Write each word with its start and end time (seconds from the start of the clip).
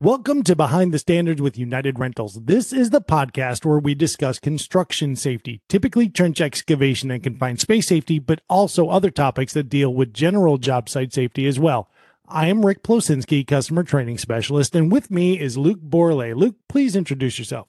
Welcome 0.00 0.44
to 0.44 0.54
Behind 0.54 0.94
the 0.94 0.98
Standards 1.00 1.42
with 1.42 1.58
United 1.58 1.98
Rentals. 1.98 2.34
This 2.44 2.72
is 2.72 2.90
the 2.90 3.00
podcast 3.00 3.64
where 3.64 3.80
we 3.80 3.96
discuss 3.96 4.38
construction 4.38 5.16
safety, 5.16 5.60
typically 5.68 6.08
trench 6.08 6.40
excavation 6.40 7.10
and 7.10 7.20
confined 7.20 7.58
space 7.58 7.88
safety, 7.88 8.20
but 8.20 8.40
also 8.48 8.90
other 8.90 9.10
topics 9.10 9.54
that 9.54 9.68
deal 9.68 9.92
with 9.92 10.14
general 10.14 10.56
job 10.56 10.88
site 10.88 11.12
safety 11.12 11.48
as 11.48 11.58
well. 11.58 11.90
I 12.28 12.46
am 12.46 12.64
Rick 12.64 12.84
Plosinski, 12.84 13.44
customer 13.44 13.82
training 13.82 14.18
specialist, 14.18 14.76
and 14.76 14.92
with 14.92 15.10
me 15.10 15.40
is 15.40 15.58
Luke 15.58 15.80
Borley. 15.80 16.32
Luke, 16.32 16.54
please 16.68 16.94
introduce 16.94 17.36
yourself. 17.36 17.66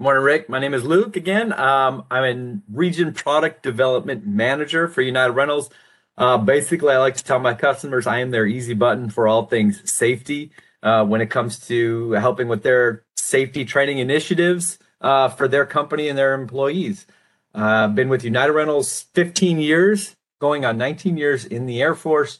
Morning, 0.00 0.24
Rick. 0.24 0.48
My 0.48 0.58
name 0.58 0.74
is 0.74 0.82
Luke 0.82 1.14
again. 1.14 1.52
Um, 1.52 2.06
I'm 2.10 2.24
a 2.24 2.76
region 2.76 3.14
product 3.14 3.62
development 3.62 4.26
manager 4.26 4.88
for 4.88 5.00
United 5.00 5.34
Rentals. 5.34 5.70
Uh, 6.18 6.38
basically, 6.38 6.92
I 6.92 6.98
like 6.98 7.14
to 7.18 7.24
tell 7.24 7.38
my 7.38 7.54
customers 7.54 8.04
I 8.04 8.18
am 8.18 8.32
their 8.32 8.46
easy 8.46 8.74
button 8.74 9.10
for 9.10 9.28
all 9.28 9.46
things 9.46 9.88
safety 9.88 10.50
uh, 10.84 11.04
when 11.04 11.20
it 11.20 11.30
comes 11.30 11.58
to 11.66 12.12
helping 12.12 12.46
with 12.46 12.62
their 12.62 13.04
safety 13.16 13.64
training 13.64 13.98
initiatives 13.98 14.78
uh, 15.00 15.28
for 15.28 15.48
their 15.48 15.66
company 15.66 16.08
and 16.08 16.16
their 16.16 16.34
employees. 16.34 17.06
Uh, 17.54 17.88
been 17.88 18.08
with 18.08 18.22
United 18.22 18.52
Rentals 18.52 19.06
15 19.14 19.58
years, 19.58 20.14
going 20.40 20.64
on 20.64 20.76
19 20.76 21.16
years 21.16 21.44
in 21.44 21.66
the 21.66 21.80
Air 21.80 21.94
Force, 21.94 22.38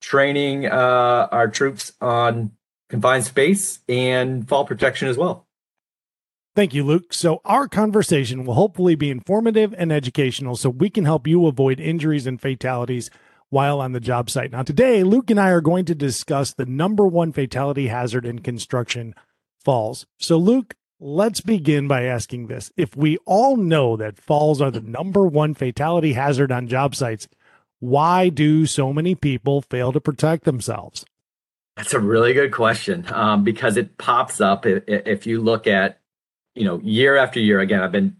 training 0.00 0.66
uh, 0.66 1.28
our 1.30 1.48
troops 1.48 1.92
on 2.00 2.52
confined 2.88 3.24
space 3.24 3.80
and 3.88 4.48
fall 4.48 4.64
protection 4.64 5.08
as 5.08 5.16
well. 5.16 5.46
Thank 6.54 6.74
you, 6.74 6.84
Luke. 6.84 7.14
So, 7.14 7.40
our 7.46 7.66
conversation 7.66 8.44
will 8.44 8.54
hopefully 8.54 8.94
be 8.94 9.10
informative 9.10 9.74
and 9.78 9.90
educational 9.90 10.54
so 10.54 10.68
we 10.68 10.90
can 10.90 11.06
help 11.06 11.26
you 11.26 11.46
avoid 11.46 11.80
injuries 11.80 12.26
and 12.26 12.38
fatalities 12.38 13.08
while 13.52 13.82
on 13.82 13.92
the 13.92 14.00
job 14.00 14.30
site. 14.30 14.50
Now, 14.50 14.62
today, 14.62 15.02
Luke 15.02 15.30
and 15.30 15.38
I 15.38 15.50
are 15.50 15.60
going 15.60 15.84
to 15.84 15.94
discuss 15.94 16.54
the 16.54 16.64
number 16.64 17.06
one 17.06 17.32
fatality 17.32 17.88
hazard 17.88 18.24
in 18.24 18.38
construction 18.38 19.14
falls. 19.62 20.06
So, 20.18 20.38
Luke, 20.38 20.74
let's 20.98 21.42
begin 21.42 21.86
by 21.86 22.04
asking 22.04 22.46
this. 22.46 22.72
If 22.78 22.96
we 22.96 23.18
all 23.26 23.58
know 23.58 23.94
that 23.98 24.18
falls 24.18 24.62
are 24.62 24.70
the 24.70 24.80
number 24.80 25.26
one 25.26 25.52
fatality 25.52 26.14
hazard 26.14 26.50
on 26.50 26.66
job 26.66 26.94
sites, 26.94 27.28
why 27.78 28.30
do 28.30 28.64
so 28.64 28.90
many 28.90 29.14
people 29.14 29.60
fail 29.60 29.92
to 29.92 30.00
protect 30.00 30.44
themselves? 30.44 31.04
That's 31.76 31.92
a 31.92 32.00
really 32.00 32.32
good 32.32 32.52
question 32.52 33.04
um, 33.12 33.44
because 33.44 33.76
it 33.76 33.98
pops 33.98 34.40
up 34.40 34.64
if, 34.64 34.84
if 34.86 35.26
you 35.26 35.42
look 35.42 35.66
at, 35.66 36.00
you 36.54 36.64
know, 36.64 36.80
year 36.82 37.16
after 37.16 37.38
year. 37.38 37.60
Again, 37.60 37.82
I've 37.82 37.92
been 37.92 38.16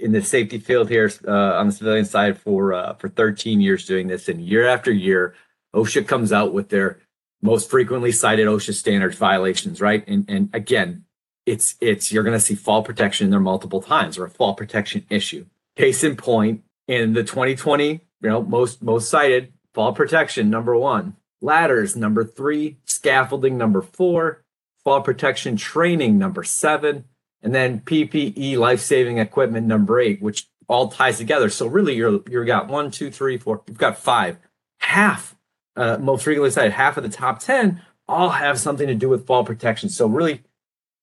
in 0.00 0.12
the 0.12 0.22
safety 0.22 0.58
field 0.58 0.88
here 0.88 1.10
uh, 1.26 1.54
on 1.58 1.66
the 1.66 1.72
civilian 1.72 2.04
side 2.04 2.38
for 2.38 2.72
uh, 2.72 2.94
for 2.94 3.08
13 3.08 3.60
years 3.60 3.86
doing 3.86 4.08
this, 4.08 4.28
and 4.28 4.40
year 4.40 4.66
after 4.66 4.92
year, 4.92 5.34
OSHA 5.74 6.06
comes 6.06 6.32
out 6.32 6.52
with 6.52 6.68
their 6.68 7.00
most 7.42 7.70
frequently 7.70 8.12
cited 8.12 8.46
OSHA 8.46 8.74
standards 8.74 9.16
violations, 9.16 9.80
right? 9.80 10.04
And 10.06 10.24
and 10.28 10.50
again, 10.52 11.04
it's 11.46 11.76
it's 11.80 12.12
you're 12.12 12.24
going 12.24 12.38
to 12.38 12.44
see 12.44 12.54
fall 12.54 12.82
protection 12.82 13.30
there 13.30 13.40
multiple 13.40 13.80
times 13.80 14.18
or 14.18 14.24
a 14.24 14.30
fall 14.30 14.54
protection 14.54 15.06
issue. 15.08 15.46
Case 15.76 16.04
in 16.04 16.16
point, 16.16 16.62
in 16.86 17.14
the 17.14 17.22
2020, 17.22 17.92
you 17.92 18.00
know, 18.22 18.42
most 18.42 18.82
most 18.82 19.08
cited 19.08 19.52
fall 19.72 19.92
protection 19.92 20.50
number 20.50 20.76
one, 20.76 21.16
ladders 21.40 21.96
number 21.96 22.24
three, 22.24 22.78
scaffolding 22.84 23.56
number 23.56 23.80
four, 23.80 24.42
fall 24.84 25.00
protection 25.00 25.56
training 25.56 26.18
number 26.18 26.42
seven, 26.42 27.04
and 27.42 27.54
then 27.54 27.80
PPE 27.80 28.56
life 28.56 28.80
saving 28.80 29.18
equipment 29.18 29.66
number 29.66 29.98
eight, 30.00 30.20
which 30.20 30.48
all 30.68 30.88
ties 30.88 31.18
together. 31.18 31.50
So 31.50 31.66
really, 31.66 31.94
you're 31.94 32.20
you've 32.28 32.46
got 32.46 32.68
one, 32.68 32.90
two, 32.90 33.10
three, 33.10 33.38
four. 33.38 33.62
You've 33.66 33.78
got 33.78 33.98
five. 33.98 34.38
Half, 34.80 35.36
uh, 35.76 35.98
most 35.98 36.24
frequently 36.24 36.50
cited, 36.50 36.72
half 36.72 36.96
of 36.96 37.02
the 37.02 37.08
top 37.08 37.40
ten 37.40 37.82
all 38.10 38.30
have 38.30 38.58
something 38.58 38.86
to 38.88 38.94
do 38.94 39.08
with 39.08 39.26
fall 39.26 39.44
protection. 39.44 39.88
So 39.88 40.06
really, 40.06 40.42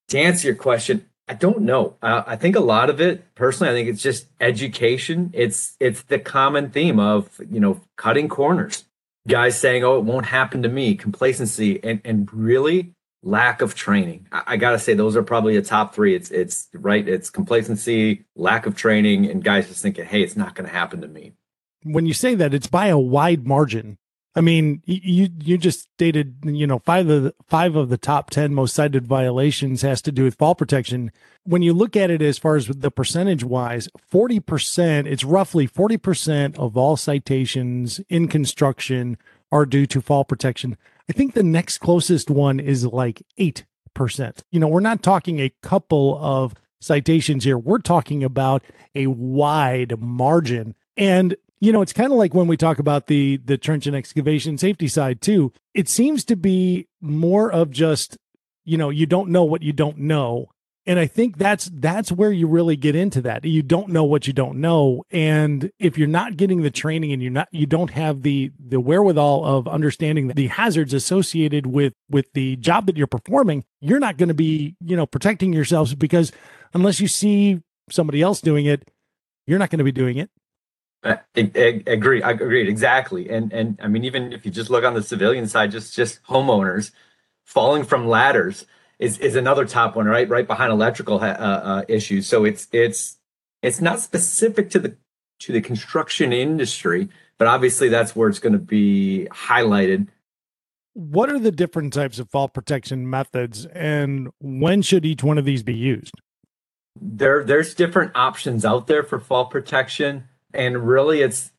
to 0.08 0.18
answer 0.18 0.46
your 0.46 0.56
question, 0.56 1.06
I 1.26 1.34
don't 1.34 1.62
know. 1.62 1.96
Uh, 2.02 2.22
I 2.26 2.36
think 2.36 2.56
a 2.56 2.60
lot 2.60 2.90
of 2.90 3.00
it, 3.00 3.34
personally, 3.34 3.70
I 3.70 3.74
think 3.74 3.88
it's 3.88 4.02
just 4.02 4.26
education. 4.40 5.30
It's 5.34 5.76
it's 5.80 6.02
the 6.02 6.18
common 6.18 6.70
theme 6.70 6.98
of 6.98 7.40
you 7.50 7.60
know 7.60 7.80
cutting 7.96 8.28
corners. 8.28 8.84
Guys 9.26 9.58
saying, 9.58 9.84
"Oh, 9.84 9.98
it 9.98 10.04
won't 10.04 10.26
happen 10.26 10.62
to 10.62 10.68
me," 10.68 10.94
complacency, 10.94 11.82
and 11.82 12.00
and 12.04 12.32
really 12.32 12.94
lack 13.22 13.60
of 13.62 13.74
training. 13.74 14.26
I, 14.32 14.42
I 14.46 14.56
got 14.56 14.72
to 14.72 14.78
say 14.78 14.94
those 14.94 15.16
are 15.16 15.22
probably 15.22 15.56
the 15.56 15.62
top 15.62 15.94
three. 15.94 16.14
It's 16.14 16.30
it's 16.30 16.68
right. 16.74 17.06
It's 17.06 17.30
complacency, 17.30 18.24
lack 18.36 18.66
of 18.66 18.76
training, 18.76 19.26
and 19.26 19.42
guys 19.42 19.68
just 19.68 19.82
thinking, 19.82 20.04
"Hey, 20.04 20.22
it's 20.22 20.36
not 20.36 20.54
going 20.54 20.68
to 20.68 20.74
happen 20.74 21.00
to 21.00 21.08
me." 21.08 21.32
When 21.84 22.06
you 22.06 22.14
say 22.14 22.34
that, 22.34 22.54
it's 22.54 22.66
by 22.66 22.88
a 22.88 22.98
wide 22.98 23.46
margin. 23.46 23.98
I 24.34 24.40
mean, 24.40 24.82
you 24.84 25.30
you 25.42 25.58
just 25.58 25.80
stated, 25.94 26.36
you 26.44 26.66
know, 26.66 26.78
five 26.78 27.08
of 27.08 27.24
the, 27.24 27.34
five 27.48 27.74
of 27.74 27.88
the 27.88 27.98
top 27.98 28.30
ten 28.30 28.54
most 28.54 28.74
cited 28.74 29.06
violations 29.06 29.82
has 29.82 30.00
to 30.02 30.12
do 30.12 30.24
with 30.24 30.36
fall 30.36 30.54
protection. 30.54 31.10
When 31.42 31.62
you 31.62 31.72
look 31.72 31.96
at 31.96 32.10
it 32.10 32.22
as 32.22 32.38
far 32.38 32.54
as 32.54 32.68
the 32.68 32.90
percentage 32.90 33.42
wise, 33.42 33.88
forty 34.06 34.38
percent, 34.38 35.08
it's 35.08 35.24
roughly 35.24 35.66
forty 35.66 35.96
percent 35.96 36.56
of 36.56 36.76
all 36.76 36.96
citations 36.96 38.00
in 38.08 38.28
construction 38.28 39.18
are 39.50 39.66
due 39.66 39.86
to 39.86 40.00
fall 40.00 40.24
protection. 40.24 40.76
I 41.08 41.12
think 41.12 41.34
the 41.34 41.42
next 41.42 41.78
closest 41.78 42.30
one 42.30 42.60
is 42.60 42.86
like 42.86 43.22
8%. 43.38 43.64
You 44.50 44.60
know, 44.60 44.68
we're 44.68 44.80
not 44.80 45.02
talking 45.02 45.40
a 45.40 45.52
couple 45.62 46.18
of 46.20 46.54
citations 46.80 47.44
here. 47.44 47.58
We're 47.58 47.78
talking 47.78 48.22
about 48.22 48.62
a 48.94 49.06
wide 49.06 50.00
margin. 50.00 50.74
And 50.96 51.36
you 51.60 51.72
know, 51.72 51.82
it's 51.82 51.92
kind 51.92 52.12
of 52.12 52.18
like 52.18 52.34
when 52.34 52.46
we 52.46 52.56
talk 52.56 52.78
about 52.78 53.08
the 53.08 53.38
the 53.44 53.58
trench 53.58 53.86
and 53.86 53.96
excavation 53.96 54.58
safety 54.58 54.86
side 54.86 55.20
too. 55.20 55.52
It 55.74 55.88
seems 55.88 56.24
to 56.26 56.36
be 56.36 56.86
more 57.00 57.50
of 57.50 57.70
just, 57.70 58.16
you 58.64 58.76
know, 58.76 58.90
you 58.90 59.06
don't 59.06 59.30
know 59.30 59.44
what 59.44 59.62
you 59.62 59.72
don't 59.72 59.98
know 59.98 60.50
and 60.88 60.98
i 60.98 61.06
think 61.06 61.36
that's 61.36 61.70
that's 61.74 62.10
where 62.10 62.32
you 62.32 62.48
really 62.48 62.74
get 62.74 62.96
into 62.96 63.20
that 63.20 63.44
you 63.44 63.62
don't 63.62 63.88
know 63.88 64.02
what 64.02 64.26
you 64.26 64.32
don't 64.32 64.56
know 64.56 65.04
and 65.10 65.70
if 65.78 65.96
you're 65.96 66.08
not 66.08 66.36
getting 66.36 66.62
the 66.62 66.70
training 66.70 67.12
and 67.12 67.22
you're 67.22 67.30
not 67.30 67.46
you 67.52 67.66
don't 67.66 67.90
have 67.90 68.22
the 68.22 68.50
the 68.58 68.80
wherewithal 68.80 69.44
of 69.44 69.68
understanding 69.68 70.28
the 70.28 70.48
hazards 70.48 70.92
associated 70.92 71.66
with 71.66 71.92
with 72.08 72.32
the 72.32 72.56
job 72.56 72.86
that 72.86 72.96
you're 72.96 73.06
performing 73.06 73.62
you're 73.80 74.00
not 74.00 74.16
going 74.16 74.28
to 74.28 74.34
be 74.34 74.74
you 74.80 74.96
know 74.96 75.06
protecting 75.06 75.52
yourselves 75.52 75.94
because 75.94 76.32
unless 76.74 76.98
you 76.98 77.06
see 77.06 77.60
somebody 77.90 78.22
else 78.22 78.40
doing 78.40 78.66
it 78.66 78.90
you're 79.46 79.58
not 79.58 79.70
going 79.70 79.78
to 79.78 79.84
be 79.84 79.92
doing 79.92 80.16
it 80.16 80.30
I, 81.04 81.20
I, 81.36 81.82
agree. 81.86 82.24
I 82.24 82.32
agree 82.32 82.68
exactly. 82.68 83.30
And 83.30 83.52
and 83.52 83.78
I 83.80 83.86
mean, 83.86 84.02
even 84.02 84.32
if 84.32 84.44
you 84.44 84.50
just 84.50 84.68
look 84.68 84.82
on 84.82 84.94
the 84.94 85.02
civilian 85.02 85.46
side, 85.46 85.70
just 85.70 85.94
just 85.94 86.20
homeowners 86.24 86.90
falling 87.44 87.84
from 87.84 88.08
ladders 88.08 88.66
is 88.98 89.18
is 89.18 89.36
another 89.36 89.64
top 89.64 89.96
one, 89.96 90.06
right? 90.06 90.28
Right 90.28 90.46
behind 90.46 90.72
electrical 90.72 91.20
uh, 91.20 91.26
uh, 91.26 91.84
issues. 91.88 92.26
So 92.26 92.44
it's 92.44 92.68
it's 92.72 93.18
it's 93.62 93.80
not 93.80 94.00
specific 94.00 94.70
to 94.70 94.78
the 94.78 94.96
to 95.40 95.52
the 95.52 95.60
construction 95.60 96.32
industry, 96.32 97.08
but 97.38 97.46
obviously 97.46 97.88
that's 97.88 98.16
where 98.16 98.28
it's 98.28 98.40
going 98.40 98.54
to 98.54 98.58
be 98.58 99.28
highlighted. 99.30 100.08
What 100.94 101.30
are 101.30 101.38
the 101.38 101.52
different 101.52 101.92
types 101.92 102.18
of 102.18 102.28
fall 102.28 102.48
protection 102.48 103.08
methods, 103.08 103.66
and 103.66 104.30
when 104.40 104.82
should 104.82 105.06
each 105.06 105.22
one 105.22 105.38
of 105.38 105.44
these 105.44 105.62
be 105.62 105.74
used? 105.74 106.14
There, 107.00 107.44
there's 107.44 107.74
different 107.74 108.12
options 108.16 108.64
out 108.64 108.88
there 108.88 109.04
for 109.04 109.20
fall 109.20 109.46
protection, 109.46 110.24
and 110.52 110.88
really, 110.88 111.20
it's 111.20 111.52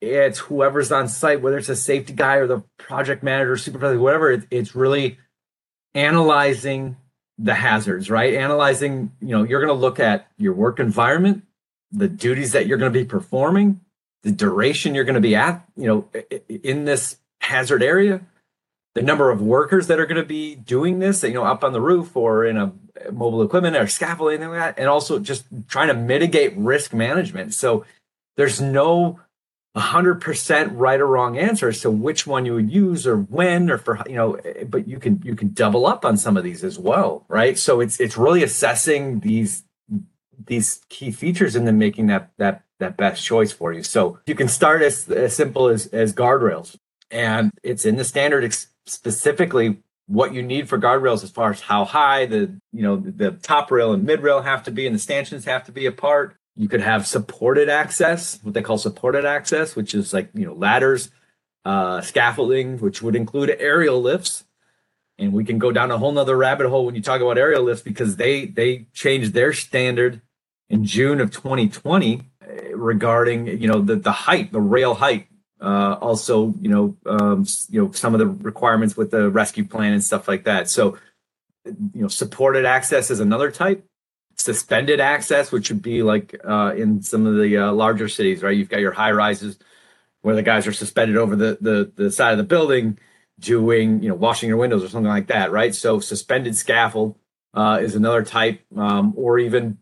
it's 0.00 0.38
whoever's 0.38 0.90
on 0.92 1.08
site, 1.08 1.42
whether 1.42 1.58
it's 1.58 1.68
a 1.68 1.76
safety 1.76 2.14
guy 2.14 2.36
or 2.36 2.46
the 2.46 2.62
project 2.78 3.22
manager, 3.22 3.58
supervisor, 3.58 3.98
whatever. 3.98 4.30
It, 4.30 4.46
it's 4.50 4.74
really 4.74 5.18
analyzing 5.96 6.96
the 7.38 7.54
hazards, 7.54 8.10
right? 8.10 8.34
Analyzing, 8.34 9.12
you 9.20 9.28
know, 9.28 9.42
you're 9.42 9.60
going 9.60 9.74
to 9.74 9.80
look 9.80 9.98
at 9.98 10.28
your 10.38 10.52
work 10.52 10.78
environment, 10.78 11.42
the 11.90 12.08
duties 12.08 12.52
that 12.52 12.66
you're 12.66 12.78
going 12.78 12.92
to 12.92 12.98
be 12.98 13.04
performing, 13.04 13.80
the 14.22 14.32
duration 14.32 14.94
you're 14.94 15.04
going 15.04 15.14
to 15.14 15.20
be 15.20 15.34
at, 15.34 15.66
you 15.76 15.86
know, 15.86 16.08
in 16.48 16.84
this 16.84 17.18
hazard 17.40 17.82
area, 17.82 18.20
the 18.94 19.02
number 19.02 19.30
of 19.30 19.40
workers 19.42 19.86
that 19.88 20.00
are 20.00 20.06
going 20.06 20.20
to 20.20 20.26
be 20.26 20.54
doing 20.54 20.98
this, 20.98 21.22
you 21.22 21.34
know, 21.34 21.44
up 21.44 21.62
on 21.62 21.72
the 21.72 21.80
roof 21.80 22.16
or 22.16 22.44
in 22.44 22.56
a 22.56 22.72
mobile 23.12 23.42
equipment 23.42 23.76
or 23.76 23.86
scaffolding, 23.86 24.40
like 24.40 24.52
that, 24.52 24.78
and 24.78 24.88
also 24.88 25.18
just 25.18 25.44
trying 25.68 25.88
to 25.88 25.94
mitigate 25.94 26.56
risk 26.56 26.94
management. 26.94 27.54
So 27.54 27.84
there's 28.36 28.60
no 28.60 29.20
100% 29.76 30.70
right 30.72 31.00
or 31.00 31.06
wrong 31.06 31.36
answer 31.36 31.68
as 31.68 31.80
to 31.82 31.90
which 31.90 32.26
one 32.26 32.46
you 32.46 32.54
would 32.54 32.70
use 32.70 33.06
or 33.06 33.18
when 33.18 33.70
or 33.70 33.76
for 33.76 34.02
you 34.06 34.14
know 34.14 34.38
but 34.66 34.88
you 34.88 34.98
can 34.98 35.20
you 35.22 35.36
can 35.36 35.52
double 35.52 35.86
up 35.86 36.04
on 36.04 36.16
some 36.16 36.36
of 36.36 36.44
these 36.44 36.64
as 36.64 36.78
well 36.78 37.24
right? 37.28 37.58
So 37.58 37.80
it's 37.80 38.00
it's 38.00 38.16
really 38.16 38.42
assessing 38.42 39.20
these 39.20 39.64
these 40.46 40.80
key 40.88 41.10
features 41.10 41.56
and 41.56 41.66
then 41.66 41.78
making 41.78 42.06
that 42.06 42.30
that 42.38 42.64
that 42.78 42.96
best 42.96 43.24
choice 43.24 43.52
for 43.52 43.72
you. 43.72 43.82
So 43.82 44.18
you 44.26 44.34
can 44.34 44.48
start 44.48 44.82
as, 44.82 45.08
as 45.10 45.34
simple 45.34 45.68
as 45.68 45.86
as 45.88 46.12
guardrails. 46.12 46.76
And 47.10 47.50
it's 47.62 47.86
in 47.86 47.96
the 47.96 48.04
standard 48.04 48.44
ex- 48.44 48.68
specifically 48.86 49.82
what 50.06 50.34
you 50.34 50.42
need 50.42 50.68
for 50.68 50.78
guardrails 50.78 51.24
as 51.24 51.30
far 51.30 51.50
as 51.50 51.60
how 51.60 51.84
high 51.84 52.26
the 52.26 52.58
you 52.72 52.82
know 52.82 52.96
the 52.96 53.32
top 53.32 53.70
rail 53.70 53.92
and 53.92 54.04
mid 54.04 54.20
rail 54.20 54.42
have 54.42 54.62
to 54.64 54.70
be 54.70 54.86
and 54.86 54.94
the 54.94 55.00
stanchions 55.00 55.44
have 55.44 55.64
to 55.64 55.72
be 55.72 55.86
apart 55.86 56.36
you 56.56 56.68
could 56.68 56.80
have 56.80 57.06
supported 57.06 57.68
access, 57.68 58.38
what 58.42 58.54
they 58.54 58.62
call 58.62 58.78
supported 58.78 59.24
access, 59.24 59.76
which 59.76 59.94
is 59.94 60.12
like, 60.12 60.30
you 60.34 60.46
know, 60.46 60.54
ladders, 60.54 61.10
uh, 61.64 62.00
scaffolding, 62.00 62.78
which 62.78 63.02
would 63.02 63.16
include 63.16 63.54
aerial 63.58 64.00
lifts. 64.00 64.44
and 65.18 65.32
we 65.32 65.44
can 65.44 65.58
go 65.58 65.72
down 65.72 65.90
a 65.90 65.98
whole 65.98 66.12
nother 66.12 66.36
rabbit 66.36 66.68
hole 66.68 66.84
when 66.86 66.94
you 66.94 67.02
talk 67.02 67.20
about 67.20 67.38
aerial 67.38 67.62
lifts 67.62 67.82
because 67.82 68.16
they 68.16 68.46
they 68.46 68.86
changed 68.92 69.32
their 69.32 69.52
standard 69.52 70.20
in 70.68 70.84
June 70.84 71.20
of 71.20 71.30
2020 71.30 72.20
eh, 72.42 72.70
regarding 72.74 73.46
you 73.46 73.68
know 73.68 73.80
the 73.80 73.96
the 73.96 74.12
height, 74.12 74.52
the 74.52 74.60
rail 74.60 74.94
height. 74.94 75.26
Uh, 75.58 75.96
also, 76.02 76.54
you 76.60 76.68
know, 76.68 76.96
um, 77.06 77.46
you 77.70 77.82
know 77.82 77.90
some 77.92 78.14
of 78.14 78.18
the 78.20 78.26
requirements 78.26 78.94
with 78.96 79.10
the 79.10 79.30
rescue 79.30 79.64
plan 79.64 79.92
and 79.94 80.04
stuff 80.04 80.28
like 80.28 80.44
that. 80.44 80.68
So, 80.68 80.98
you 81.64 82.02
know, 82.02 82.08
supported 82.08 82.66
access 82.66 83.10
is 83.10 83.20
another 83.20 83.50
type. 83.50 83.82
Suspended 84.46 85.00
access, 85.00 85.50
which 85.50 85.70
would 85.70 85.82
be 85.82 86.04
like 86.04 86.40
uh, 86.44 86.72
in 86.76 87.02
some 87.02 87.26
of 87.26 87.34
the 87.34 87.56
uh, 87.56 87.72
larger 87.72 88.08
cities, 88.08 88.44
right? 88.44 88.56
You've 88.56 88.68
got 88.68 88.78
your 88.78 88.92
high 88.92 89.10
rises 89.10 89.58
where 90.22 90.36
the 90.36 90.42
guys 90.44 90.68
are 90.68 90.72
suspended 90.72 91.16
over 91.16 91.34
the 91.34 91.58
the, 91.60 91.90
the 91.96 92.12
side 92.12 92.30
of 92.30 92.38
the 92.38 92.44
building 92.44 92.96
doing, 93.40 94.04
you 94.04 94.08
know, 94.08 94.14
washing 94.14 94.48
your 94.48 94.58
windows 94.58 94.84
or 94.84 94.88
something 94.88 95.10
like 95.10 95.26
that, 95.26 95.50
right? 95.50 95.74
So 95.74 95.98
suspended 95.98 96.56
scaffold 96.56 97.16
uh, 97.54 97.80
is 97.82 97.96
another 97.96 98.22
type, 98.22 98.60
um, 98.76 99.14
or 99.16 99.40
even 99.40 99.78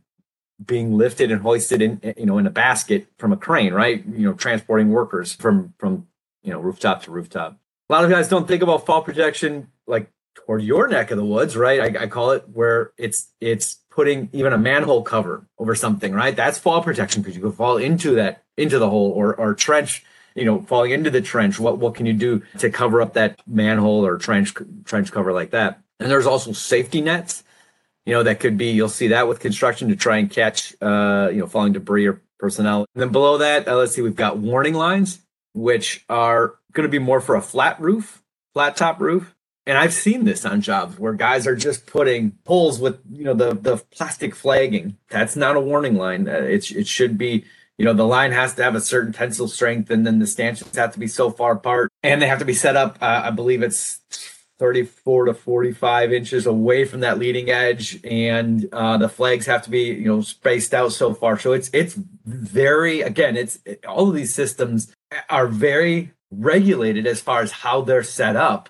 being 0.65 0.97
lifted 0.97 1.31
and 1.31 1.43
hoisted 1.43 1.83
in, 1.83 2.01
you 2.17 2.25
know, 2.25 2.39
in 2.39 2.47
a 2.47 2.51
basket 2.51 3.07
from 3.19 3.35
a 3.35 3.37
crane, 3.37 3.75
right? 3.75 4.03
You 4.03 4.29
know, 4.29 4.33
transporting 4.33 4.89
workers 4.89 5.35
from 5.35 5.75
from 5.77 6.07
you 6.43 6.55
know 6.55 6.59
rooftop 6.59 7.03
to 7.03 7.11
rooftop. 7.11 7.59
A 7.91 7.93
lot 7.93 8.05
of 8.05 8.11
guys 8.11 8.31
don't 8.31 8.49
think 8.49 8.63
about 8.63 8.87
fall 8.87 9.03
protection 9.03 9.69
like 9.87 10.11
toward 10.35 10.63
your 10.63 10.89
neck 10.89 11.11
of 11.11 11.19
the 11.19 11.25
woods, 11.25 11.57
right? 11.57 11.97
I, 11.97 12.05
I 12.05 12.07
call 12.07 12.33
it 12.33 12.45
where 12.53 12.93
it's 12.99 13.29
it's 13.41 13.77
putting 13.91 14.29
even 14.33 14.53
a 14.53 14.59
manhole 14.59 15.03
cover 15.03 15.47
over 15.59 15.75
something, 15.75 16.13
right? 16.13 16.35
That's 16.35 16.59
fall 16.59 16.83
protection 16.83 17.23
because 17.23 17.37
you 17.37 17.43
could 17.43 17.55
fall 17.55 17.77
into 17.77 18.15
that 18.17 18.45
into 18.57 18.79
the 18.79 18.91
hole 18.91 19.11
or 19.11 19.35
or 19.35 19.55
trench 19.55 20.05
you 20.35 20.45
know, 20.45 20.63
falling 20.63 20.91
into 20.91 21.11
the 21.11 21.21
trench, 21.21 21.61
what 21.61 21.79
what 21.79 21.95
can 21.95 22.07
you 22.07 22.13
do 22.13 22.43
to 22.59 22.71
cover 22.71 23.01
up 23.01 23.15
that 23.15 23.41
manhole 23.47 24.05
or 24.05 24.19
trench 24.19 24.55
trench 24.85 25.13
cover 25.13 25.33
like 25.33 25.51
that? 25.51 25.81
And 26.01 26.11
there's 26.11 26.27
also 26.27 26.53
safety 26.53 27.01
nets, 27.01 27.45
you 28.05 28.13
know, 28.13 28.23
that 28.25 28.41
could 28.41 28.59
be 28.59 28.71
you'll 28.71 28.89
see 28.89 29.09
that 29.09 29.29
with 29.29 29.41
construction 29.41 29.89
to 29.89 29.97
try 29.97 30.19
and 30.19 30.31
catch 30.31 30.75
uh, 30.83 31.31
you 31.33 31.39
know, 31.39 31.47
falling 31.47 31.73
debris 31.73 32.07
or 32.07 32.21
personnel. 32.39 32.87
And 32.95 33.03
then 33.03 33.11
below 33.11 33.39
that, 33.39 33.69
uh, 33.69 33.77
let's 33.77 33.95
see, 33.95 34.03
we've 34.03 34.17
got 34.17 34.39
warning 34.39 34.75
lines, 34.75 35.21
which 35.55 36.05
are 36.09 36.57
going 36.73 36.85
to 36.85 36.91
be 36.91 36.99
more 36.99 37.21
for 37.21 37.37
a 37.37 37.43
flat 37.43 37.81
roof, 37.81 38.23
flat 38.53 38.77
top 38.77 39.01
roof. 39.01 39.35
And 39.67 39.79
I've 39.79 39.95
seen 39.95 40.25
this 40.25 40.45
on 40.45 40.61
jobs 40.61 40.99
where 40.99 41.15
guys 41.15 41.47
are 41.47 41.57
just 41.57 41.87
putting 41.87 42.33
poles 42.45 42.79
with, 42.79 43.01
you 43.11 43.25
know, 43.25 43.35
the 43.35 43.55
the 43.55 43.79
plastic 43.91 44.35
flagging. 44.35 44.99
That's 45.09 45.37
not 45.37 45.57
a 45.57 45.61
warning 45.61 45.97
line. 45.97 46.29
Uh, 46.29 46.33
it 46.33 46.71
it 46.71 46.87
should 46.87 47.17
be 47.17 47.45
you 47.79 47.85
know 47.85 47.93
the 47.93 48.07
line 48.07 48.33
has 48.33 48.55
to 48.55 48.63
have 48.63 48.75
a 48.75 48.81
certain 48.81 49.13
tensile 49.13 49.49
strength 49.49 49.91
and 49.91 50.07
then 50.07 50.19
the 50.19 50.27
stanchions 50.27 50.77
have 50.77 50.93
to 50.93 50.99
be 50.99 51.07
so 51.07 51.31
far 51.31 51.53
apart 51.53 51.91
and 52.03 52.21
they 52.21 52.27
have 52.27 52.39
to 52.39 52.45
be 52.45 52.55
set 52.55 52.77
up 52.77 52.99
uh, 53.01 53.23
i 53.25 53.31
believe 53.31 53.63
it's 53.63 54.01
34 54.59 55.27
to 55.27 55.35
45 55.35 56.13
inches 56.13 56.47
away 56.47 56.85
from 56.85 57.01
that 57.01 57.19
leading 57.19 57.51
edge 57.51 57.99
and 58.05 58.69
uh, 58.73 58.97
the 58.97 59.09
flags 59.09 59.47
have 59.47 59.63
to 59.63 59.71
be 59.71 59.83
you 59.83 60.07
know 60.07 60.21
spaced 60.21 60.73
out 60.73 60.93
so 60.93 61.13
far 61.13 61.39
so 61.39 61.53
it's 61.53 61.71
it's 61.73 61.95
very 62.25 63.01
again 63.01 63.37
it's 63.37 63.59
it, 63.65 63.85
all 63.85 64.09
of 64.09 64.15
these 64.15 64.35
systems 64.35 64.95
are 65.29 65.49
very 65.49 66.13
regulated 66.31 67.07
as 67.07 67.21
far 67.21 67.41
as 67.41 67.51
how 67.51 67.81
they're 67.81 68.03
set 68.03 68.37
up 68.37 68.69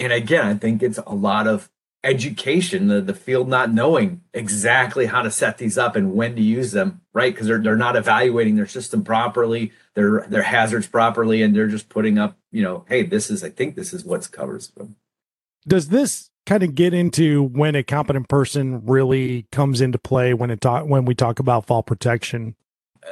and 0.00 0.12
again 0.12 0.44
i 0.44 0.54
think 0.54 0.82
it's 0.82 0.98
a 1.06 1.14
lot 1.14 1.46
of 1.46 1.70
education, 2.02 2.88
the, 2.88 3.00
the 3.00 3.14
field 3.14 3.48
not 3.48 3.72
knowing 3.72 4.22
exactly 4.32 5.06
how 5.06 5.22
to 5.22 5.30
set 5.30 5.58
these 5.58 5.76
up 5.76 5.96
and 5.96 6.14
when 6.14 6.34
to 6.36 6.42
use 6.42 6.72
them, 6.72 7.00
right? 7.12 7.32
Because 7.32 7.46
they're 7.46 7.60
they're 7.60 7.76
not 7.76 7.96
evaluating 7.96 8.56
their 8.56 8.66
system 8.66 9.04
properly, 9.04 9.72
their 9.94 10.26
their 10.28 10.42
hazards 10.42 10.86
properly, 10.86 11.42
and 11.42 11.54
they're 11.54 11.66
just 11.66 11.88
putting 11.88 12.18
up, 12.18 12.38
you 12.50 12.62
know, 12.62 12.84
hey, 12.88 13.02
this 13.02 13.30
is 13.30 13.44
I 13.44 13.50
think 13.50 13.74
this 13.74 13.92
is 13.92 14.04
what's 14.04 14.26
covers 14.26 14.68
them. 14.68 14.96
Does 15.66 15.88
this 15.88 16.30
kind 16.46 16.62
of 16.62 16.74
get 16.74 16.94
into 16.94 17.42
when 17.42 17.74
a 17.74 17.82
competent 17.82 18.28
person 18.28 18.84
really 18.86 19.46
comes 19.52 19.80
into 19.80 19.98
play 19.98 20.32
when 20.32 20.50
it 20.50 20.60
talk 20.60 20.86
when 20.86 21.04
we 21.04 21.14
talk 21.14 21.38
about 21.38 21.66
fall 21.66 21.82
protection? 21.82 22.56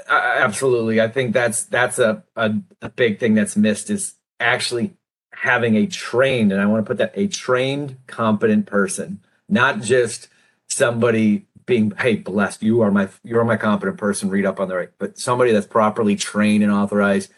Uh, 0.08 0.34
absolutely, 0.38 1.00
I 1.00 1.08
think 1.08 1.32
that's 1.32 1.64
that's 1.64 1.98
a, 1.98 2.24
a 2.36 2.54
a 2.80 2.88
big 2.88 3.18
thing 3.18 3.34
that's 3.34 3.56
missed 3.56 3.90
is 3.90 4.14
actually 4.40 4.94
having 5.40 5.76
a 5.76 5.86
trained, 5.86 6.52
and 6.52 6.60
I 6.60 6.66
want 6.66 6.84
to 6.84 6.88
put 6.88 6.98
that 6.98 7.12
a 7.14 7.28
trained, 7.28 7.96
competent 8.06 8.66
person, 8.66 9.20
not 9.48 9.80
just 9.80 10.28
somebody 10.68 11.46
being, 11.64 11.92
hey, 11.98 12.16
blessed, 12.16 12.62
you 12.62 12.80
are 12.80 12.90
my 12.90 13.08
you 13.22 13.38
are 13.38 13.44
my 13.44 13.56
competent 13.56 13.98
person, 13.98 14.30
read 14.30 14.46
up 14.46 14.58
on 14.58 14.68
the 14.68 14.76
right, 14.76 14.90
but 14.98 15.18
somebody 15.18 15.52
that's 15.52 15.66
properly 15.66 16.16
trained 16.16 16.64
and 16.64 16.72
authorized 16.72 17.30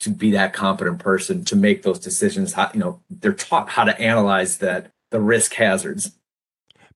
to 0.00 0.10
be 0.10 0.30
that 0.32 0.52
competent 0.52 0.98
person 0.98 1.44
to 1.44 1.56
make 1.56 1.82
those 1.82 1.98
decisions. 1.98 2.52
How, 2.52 2.70
you 2.74 2.80
know, 2.80 3.00
they're 3.08 3.32
taught 3.32 3.70
how 3.70 3.84
to 3.84 3.98
analyze 3.98 4.58
that 4.58 4.90
the 5.10 5.20
risk 5.20 5.54
hazards. 5.54 6.12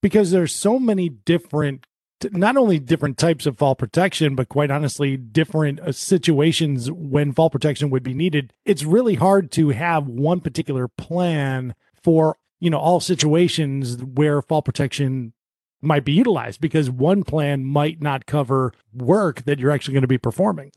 Because 0.02 0.30
there's 0.30 0.54
so 0.54 0.78
many 0.78 1.08
different 1.08 1.86
not 2.32 2.56
only 2.56 2.78
different 2.78 3.18
types 3.18 3.46
of 3.46 3.58
fall 3.58 3.74
protection, 3.74 4.34
but 4.34 4.48
quite 4.48 4.70
honestly, 4.70 5.16
different 5.16 5.80
uh, 5.80 5.92
situations 5.92 6.90
when 6.90 7.32
fall 7.32 7.50
protection 7.50 7.90
would 7.90 8.02
be 8.02 8.14
needed. 8.14 8.52
It's 8.64 8.84
really 8.84 9.14
hard 9.14 9.50
to 9.52 9.70
have 9.70 10.06
one 10.06 10.40
particular 10.40 10.88
plan 10.88 11.74
for, 12.02 12.36
you 12.58 12.70
know, 12.70 12.78
all 12.78 13.00
situations 13.00 14.02
where 14.02 14.42
fall 14.42 14.62
protection 14.62 15.32
might 15.82 16.04
be 16.04 16.12
utilized 16.12 16.60
because 16.60 16.90
one 16.90 17.22
plan 17.24 17.64
might 17.64 18.02
not 18.02 18.26
cover 18.26 18.72
work 18.92 19.42
that 19.44 19.58
you're 19.58 19.70
actually 19.70 19.94
going 19.94 20.02
to 20.02 20.08
be 20.08 20.18
performing. 20.18 20.72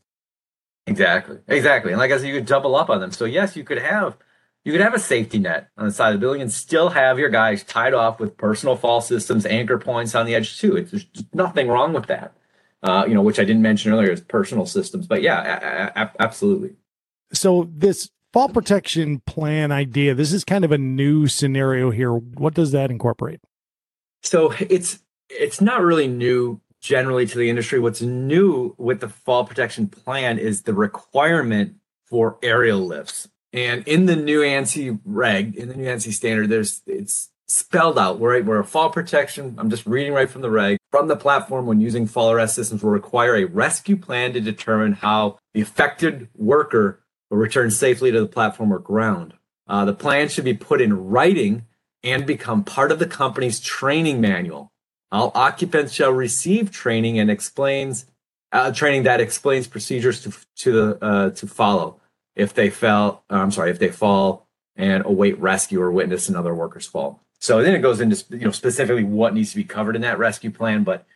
Exactly. 0.86 1.38
Exactly. 1.48 1.92
And 1.92 1.98
like 1.98 2.10
I 2.10 2.18
said, 2.18 2.26
you 2.26 2.34
could 2.34 2.46
double 2.46 2.76
up 2.76 2.90
on 2.90 3.00
them. 3.00 3.12
So 3.12 3.24
yes, 3.24 3.56
you 3.56 3.64
could 3.64 3.78
have 3.78 4.16
you 4.64 4.72
could 4.72 4.80
have 4.80 4.94
a 4.94 4.98
safety 4.98 5.38
net 5.38 5.68
on 5.76 5.86
the 5.86 5.92
side 5.92 6.14
of 6.14 6.20
the 6.20 6.24
building 6.24 6.42
and 6.42 6.52
still 6.52 6.90
have 6.90 7.18
your 7.18 7.28
guys 7.28 7.62
tied 7.62 7.94
off 7.94 8.18
with 8.18 8.36
personal 8.36 8.76
fall 8.76 9.00
systems, 9.00 9.44
anchor 9.44 9.78
points 9.78 10.14
on 10.14 10.26
the 10.26 10.34
edge 10.34 10.58
too. 10.58 10.76
It's, 10.76 10.90
there's 10.90 11.06
nothing 11.32 11.68
wrong 11.68 11.92
with 11.92 12.06
that. 12.06 12.34
Uh, 12.82 13.04
you 13.06 13.14
know, 13.14 13.22
which 13.22 13.38
I 13.38 13.44
didn't 13.44 13.62
mention 13.62 13.92
earlier 13.92 14.10
is 14.10 14.20
personal 14.20 14.66
systems, 14.66 15.06
but 15.06 15.22
yeah, 15.22 15.92
a- 15.96 16.02
a- 16.02 16.12
absolutely. 16.20 16.76
So 17.32 17.68
this 17.72 18.10
fall 18.32 18.48
protection 18.48 19.20
plan 19.20 19.72
idea, 19.72 20.14
this 20.14 20.32
is 20.32 20.44
kind 20.44 20.64
of 20.64 20.72
a 20.72 20.78
new 20.78 21.26
scenario 21.26 21.90
here. 21.90 22.12
What 22.12 22.54
does 22.54 22.72
that 22.72 22.90
incorporate? 22.90 23.40
So 24.22 24.52
it's 24.58 24.98
it's 25.30 25.60
not 25.60 25.82
really 25.82 26.08
new 26.08 26.60
generally 26.80 27.26
to 27.26 27.38
the 27.38 27.48
industry. 27.48 27.78
What's 27.78 28.02
new 28.02 28.74
with 28.76 29.00
the 29.00 29.08
fall 29.08 29.44
protection 29.44 29.88
plan 29.88 30.38
is 30.38 30.62
the 30.62 30.74
requirement 30.74 31.76
for 32.04 32.38
aerial 32.42 32.80
lifts. 32.80 33.28
And 33.54 33.86
in 33.86 34.06
the 34.06 34.16
new 34.16 34.40
ANSI 34.40 34.98
reg, 35.04 35.54
in 35.54 35.68
the 35.68 35.76
new 35.76 35.84
ANSI 35.84 36.12
standard, 36.12 36.48
there's 36.48 36.82
it's 36.88 37.30
spelled 37.46 37.98
out 37.98 38.18
where, 38.18 38.42
where 38.42 38.58
a 38.58 38.64
fall 38.64 38.90
protection, 38.90 39.54
I'm 39.58 39.70
just 39.70 39.86
reading 39.86 40.12
right 40.12 40.28
from 40.28 40.42
the 40.42 40.50
reg, 40.50 40.76
from 40.90 41.06
the 41.06 41.14
platform 41.14 41.66
when 41.66 41.80
using 41.80 42.08
fall 42.08 42.32
arrest 42.32 42.56
systems 42.56 42.82
will 42.82 42.90
require 42.90 43.36
a 43.36 43.44
rescue 43.44 43.96
plan 43.96 44.32
to 44.32 44.40
determine 44.40 44.94
how 44.94 45.38
the 45.52 45.60
affected 45.60 46.28
worker 46.34 47.04
will 47.30 47.38
return 47.38 47.70
safely 47.70 48.10
to 48.10 48.20
the 48.20 48.26
platform 48.26 48.72
or 48.72 48.80
ground. 48.80 49.34
Uh, 49.68 49.84
the 49.84 49.94
plan 49.94 50.28
should 50.28 50.44
be 50.44 50.54
put 50.54 50.80
in 50.80 51.06
writing 51.06 51.64
and 52.02 52.26
become 52.26 52.64
part 52.64 52.90
of 52.90 52.98
the 52.98 53.06
company's 53.06 53.60
training 53.60 54.20
manual. 54.20 54.72
All 55.12 55.30
occupants 55.36 55.92
shall 55.92 56.10
receive 56.10 56.72
training 56.72 57.20
and 57.20 57.30
explains 57.30 58.06
uh, 58.50 58.72
training 58.72 59.04
that 59.04 59.20
explains 59.20 59.68
procedures 59.68 60.22
to 60.22 60.32
to 60.56 60.72
the 60.72 61.04
uh, 61.04 61.30
to 61.30 61.46
follow 61.46 62.00
if 62.36 62.54
they 62.54 62.70
fell, 62.70 63.24
uh, 63.30 63.36
I'm 63.36 63.50
sorry, 63.50 63.70
if 63.70 63.78
they 63.78 63.90
fall 63.90 64.48
and 64.76 65.04
await 65.04 65.38
rescue 65.38 65.80
or 65.80 65.90
witness 65.90 66.28
another 66.28 66.54
worker's 66.54 66.86
fall. 66.86 67.20
So 67.40 67.62
then 67.62 67.74
it 67.74 67.80
goes 67.80 68.00
into 68.00 68.24
you 68.30 68.46
know 68.46 68.50
specifically 68.50 69.04
what 69.04 69.34
needs 69.34 69.50
to 69.50 69.56
be 69.56 69.64
covered 69.64 69.96
in 69.96 70.02
that 70.02 70.18
rescue 70.18 70.50
plan, 70.50 70.82
but 70.82 71.06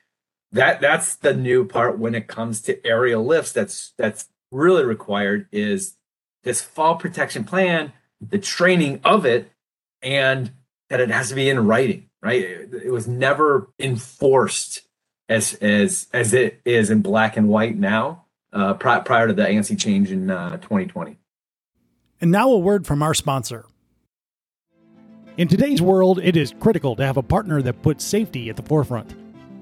that 0.53 0.81
that's 0.81 1.17
the 1.17 1.35
new 1.35 1.65
part 1.65 1.99
when 1.99 2.15
it 2.15 2.27
comes 2.27 2.61
to 2.63 2.87
aerial 2.87 3.25
lifts. 3.25 3.53
That's 3.53 3.93
that's 3.97 4.29
really 4.51 4.85
required 4.85 5.47
is 5.53 5.97
this 6.45 6.63
fall 6.63 6.97
protection 6.97 7.45
plan, 7.45 7.93
the 8.21 8.39
training 8.39 9.01
of 9.05 9.27
it, 9.27 9.51
and 10.03 10.53
that 10.91 11.01
it 11.01 11.11
has 11.11 11.31
to 11.31 11.35
be 11.35 11.49
in 11.49 11.67
writing. 11.67 12.11
Right? 12.23 12.43
It, 12.43 12.75
it 12.75 12.91
was 12.91 13.09
never 13.09 13.71
enforced 13.79 14.83
as 15.29 15.55
as 15.55 16.09
as 16.13 16.35
it 16.35 16.61
is 16.65 16.91
in 16.91 17.01
black 17.01 17.37
and 17.37 17.49
white 17.49 17.77
now 17.77 18.27
uh, 18.53 18.75
pri- 18.75 19.01
prior 19.01 19.27
to 19.29 19.33
the 19.33 19.43
ANSI 19.43 19.79
change 19.79 20.11
in 20.11 20.31
uh, 20.31 20.57
2020. 20.59 21.19
And 22.21 22.31
now 22.31 22.51
a 22.51 22.59
word 22.59 22.87
from 22.87 23.03
our 23.03 23.15
sponsor. 23.15 23.67
In 25.37 25.47
today's 25.47 25.81
world, 25.81 26.19
it 26.19 26.37
is 26.37 26.53
critical 26.59 26.97
to 26.97 27.07
have 27.07 27.17
a 27.17 27.23
partner 27.23 27.63
that 27.63 27.83
puts 27.83 28.05
safety 28.05 28.51
at 28.51 28.57
the 28.57 28.63
forefront. 28.63 29.15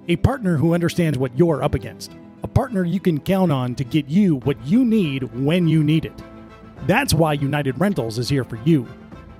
A 0.08 0.16
partner 0.16 0.56
who 0.56 0.72
understands 0.72 1.18
what 1.18 1.36
you're 1.36 1.62
up 1.62 1.74
against. 1.74 2.12
A 2.42 2.48
partner 2.48 2.84
you 2.84 3.00
can 3.00 3.20
count 3.20 3.52
on 3.52 3.74
to 3.74 3.84
get 3.84 4.08
you 4.08 4.36
what 4.36 4.56
you 4.64 4.84
need 4.84 5.24
when 5.34 5.68
you 5.68 5.84
need 5.84 6.06
it. 6.06 6.22
That's 6.86 7.12
why 7.12 7.34
United 7.34 7.78
Rentals 7.78 8.18
is 8.18 8.28
here 8.28 8.44
for 8.44 8.56
you, 8.64 8.86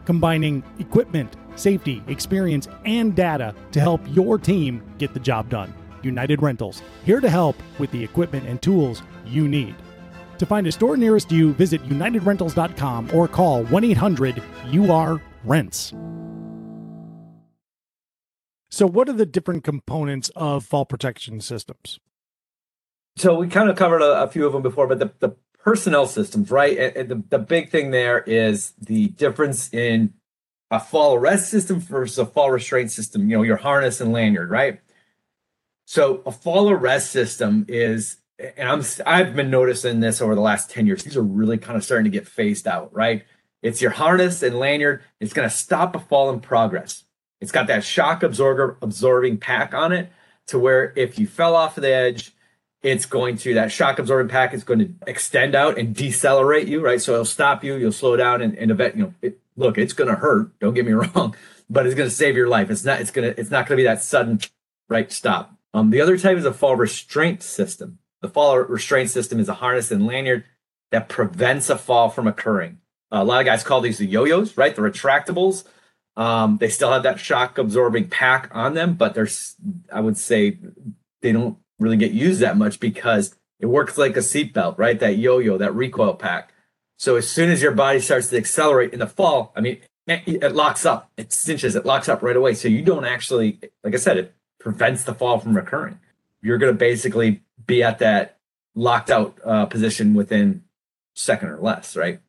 combining 0.05 0.63
equipment, 0.79 1.37
safety, 1.55 2.03
experience, 2.09 2.69
and 2.85 3.15
data 3.15 3.55
to 3.73 3.81
help 3.81 4.01
your 4.09 4.39
team 4.39 4.83
get 4.99 5.15
the 5.15 5.21
job 5.21 5.49
done. 5.49 5.73
United 6.03 6.43
Rentals, 6.43 6.83
here 7.05 7.21
to 7.21 7.31
help 7.31 7.57
with 7.79 7.91
the 7.91 8.03
equipment 8.03 8.47
and 8.47 8.61
tools 8.61 9.03
you 9.27 9.49
need. 9.49 9.75
To 10.39 10.47
find 10.47 10.67
a 10.67 10.73
store 10.73 10.97
nearest 10.97 11.33
you, 11.33 11.53
visit 11.55 11.83
unitedrentals.com 11.85 13.11
or 13.15 13.29
call 13.29 13.65
1 13.65 13.85
800 13.85 14.43
UR 14.73 15.21
Rents. 15.45 15.93
So, 18.71 18.87
what 18.87 19.09
are 19.09 19.15
the 19.15 19.27
different 19.27 19.65
components 19.65 20.31
of 20.37 20.65
fall 20.65 20.85
protection 20.85 21.41
systems? 21.41 21.99
So, 23.17 23.37
we 23.37 23.49
kind 23.49 23.71
of 23.71 23.77
covered 23.77 24.03
a, 24.03 24.25
a 24.25 24.29
few 24.29 24.47
of 24.47 24.53
them 24.53 24.63
before, 24.63 24.87
but 24.87 24.99
the, 24.99 25.13
the 25.21 25.37
personnel 25.59 26.07
systems, 26.07 26.51
right? 26.51 26.95
And, 26.95 27.09
the, 27.09 27.23
the 27.29 27.39
big 27.39 27.71
thing 27.71 27.91
there 27.91 28.21
is 28.21 28.73
the 28.79 29.09
difference 29.09 29.73
in 29.73 30.13
a 30.71 30.81
fall 30.81 31.15
arrest 31.15 31.49
system 31.49 31.81
versus 31.81 32.19
a 32.19 32.27
fall 32.27 32.51
restraint 32.51 32.91
system, 32.91 33.31
you 33.31 33.37
know, 33.37 33.43
your 33.43 33.57
harness 33.57 34.01
and 34.01 34.13
lanyard, 34.13 34.51
right? 34.51 34.81
So, 35.87 36.21
a 36.27 36.33
fall 36.33 36.69
arrest 36.69 37.13
system 37.13 37.65
is, 37.69 38.19
and 38.39 38.69
I'm, 38.69 38.83
I've 39.07 39.35
been 39.35 39.51
noticing 39.51 40.01
this 40.01 40.21
over 40.21 40.35
the 40.35 40.41
last 40.41 40.69
10 40.71 40.87
years, 40.87 41.05
these 41.05 41.17
are 41.17 41.23
really 41.23 41.59
kind 41.59 41.77
of 41.77 41.85
starting 41.85 42.05
to 42.05 42.11
get 42.11 42.27
phased 42.27 42.67
out, 42.67 42.95
right? 42.95 43.25
It's 43.63 43.81
your 43.81 43.93
harness 43.93 44.43
and 44.43 44.59
lanyard. 44.59 45.03
It's 45.21 45.33
going 45.33 45.49
to 45.49 45.55
stop 45.55 45.95
a 45.95 46.01
fall 46.01 46.31
in 46.31 46.41
progress. 46.41 47.05
It's 47.41 47.53
got 47.53 47.69
that 47.69 47.85
shock 47.85 48.23
absorber 48.23 48.77
absorbing 48.83 49.39
pack 49.39 49.75
on 49.75 49.93
it 49.93 50.11
to 50.49 50.59
where 50.59 50.93
if 50.97 51.19
you 51.19 51.27
fell 51.27 51.55
off 51.55 51.77
the 51.77 51.93
edge, 51.93 52.33
it's 52.83 53.07
going 53.07 53.37
to 53.39 53.55
that 53.55 53.73
shock 53.73 53.99
absorbing 53.99 54.29
pack 54.29 54.55
is 54.55 54.65
going 54.65 54.79
to 54.81 54.91
extend 55.07 55.55
out 55.55 55.79
and 55.79 55.95
decelerate 55.95 56.69
you, 56.69 56.81
right? 56.81 57.01
So 57.01 57.13
it'll 57.13 57.25
stop 57.25 57.65
you, 57.65 57.75
you'll 57.75 57.93
slow 57.93 58.17
down, 58.17 58.43
and, 58.43 58.57
and 58.59 58.71
event, 58.71 58.97
you 58.97 59.03
know, 59.03 59.15
it, 59.23 59.41
look, 59.57 59.79
it's 59.79 59.93
going 59.93 60.11
to 60.11 60.17
hurt. 60.17 60.59
Don't 60.61 60.75
get 60.75 60.87
me 60.87 60.93
wrong, 61.15 61.35
but 61.71 61.87
it's 61.87 61.95
going 61.95 62.09
to 62.09 62.15
save 62.15 62.37
your 62.37 62.49
life. 62.49 62.71
It's 62.71 62.85
not. 62.85 63.01
It's 63.01 63.11
gonna. 63.11 63.35
It's 63.37 63.51
not 63.51 63.67
going 63.67 63.77
to 63.77 63.83
be 63.83 63.87
that 63.87 64.03
sudden 64.03 64.41
right 64.89 65.11
stop. 65.11 65.56
Um, 65.77 65.91
the 65.91 66.01
other 66.01 66.17
type 66.17 66.39
is 66.39 66.45
a 66.45 66.53
fall 66.53 66.75
restraint 66.75 67.43
system. 67.43 67.99
The 68.23 68.29
fall 68.29 68.59
restraint 68.59 69.11
system 69.11 69.39
is 69.39 69.49
a 69.49 69.55
harness 69.55 69.91
and 69.91 70.07
lanyard 70.07 70.45
that 70.91 71.09
prevents 71.09 71.69
a 71.69 71.77
fall 71.77 72.09
from 72.09 72.27
occurring 72.27 72.79
a 73.11 73.25
lot 73.25 73.41
of 73.41 73.47
guys 73.47 73.63
call 73.63 73.81
these 73.81 73.99
the 73.99 74.07
yo-yos, 74.07 74.57
right? 74.57 74.75
The 74.75 74.83
retractables. 74.83 75.65
Um, 76.17 76.59
they 76.59 76.69
still 76.69 76.93
have 76.93 77.03
that 77.03 77.21
shock 77.21 77.59
absorbing 77.59 78.09
pack 78.09 78.51
on 78.53 78.75
them, 78.75 78.95
but 78.95 79.15
there's, 79.15 79.55
I 79.93 80.01
would 80.01 80.17
say, 80.17 80.59
they 81.23 81.33
don't 81.33 81.59
really 81.79 81.97
get 81.97 82.13
used 82.13 82.41
that 82.41 82.57
much 82.57 82.81
because 82.81 83.35
it 83.61 83.67
works 83.67 83.99
like 83.99 84.17
a 84.17 84.21
seatbelt, 84.21 84.79
right? 84.79 84.99
That 84.99 85.19
yo-yo, 85.19 85.59
that 85.59 85.75
recoil 85.75 86.15
pack. 86.15 86.53
So 86.99 87.17
as 87.17 87.29
soon 87.29 87.51
as 87.51 87.61
your 87.61 87.73
body 87.73 88.01
starts 88.01 88.29
to 88.29 88.37
accelerate 88.37 88.95
in 88.95 89.01
the 89.01 89.07
fall, 89.07 89.53
I 89.55 89.61
mean, 89.61 89.81
it 90.07 90.55
locks 90.55 90.87
up, 90.87 91.11
it 91.17 91.33
cinches, 91.33 91.77
it 91.77 91.85
locks 91.85 92.09
up 92.09 92.23
right 92.23 92.37
away. 92.37 92.55
So 92.55 92.69
you 92.69 92.83
don't 92.83 93.05
actually, 93.05 93.61
like 93.85 93.95
I 93.95 93.99
said, 93.99 94.17
it 94.17 94.35
prevents 94.59 95.05
the 95.05 95.15
fall 95.15 95.39
from 95.39 95.57
recurring. 95.57 95.99
You're 96.43 96.59
going 96.59 96.73
to 96.73 96.79
basically 96.79 97.43
be 97.67 97.83
at 97.83 97.99
that 97.99 98.39
locked 98.75 99.11
out 99.11 99.39
uh, 99.45 99.67
position 99.67 100.15
within 100.15 100.63
second 101.15 101.49
or 101.49 101.59
less, 101.59 101.97
right? 101.97 102.21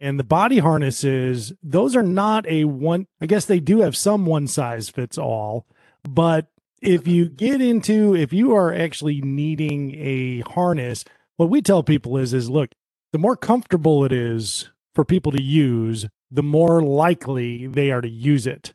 And 0.00 0.18
the 0.18 0.24
body 0.24 0.58
harnesses, 0.58 1.52
those 1.62 1.96
are 1.96 2.02
not 2.02 2.46
a 2.46 2.64
one, 2.64 3.06
I 3.20 3.26
guess 3.26 3.44
they 3.44 3.60
do 3.60 3.80
have 3.80 3.96
some 3.96 4.26
one 4.26 4.46
size 4.46 4.88
fits 4.88 5.18
all, 5.18 5.66
but 6.04 6.46
if 6.80 7.08
you 7.08 7.28
get 7.28 7.60
into, 7.60 8.14
if 8.14 8.32
you 8.32 8.54
are 8.54 8.72
actually 8.72 9.20
needing 9.20 9.94
a 9.96 10.40
harness, 10.52 11.04
what 11.36 11.50
we 11.50 11.60
tell 11.60 11.82
people 11.82 12.16
is, 12.16 12.32
is 12.32 12.48
look, 12.48 12.70
the 13.12 13.18
more 13.18 13.36
comfortable 13.36 14.04
it 14.04 14.12
is 14.12 14.70
for 14.94 15.04
people 15.04 15.32
to 15.32 15.42
use, 15.42 16.06
the 16.30 16.42
more 16.42 16.82
likely 16.82 17.66
they 17.66 17.90
are 17.90 18.00
to 18.00 18.08
use 18.08 18.46
it. 18.46 18.74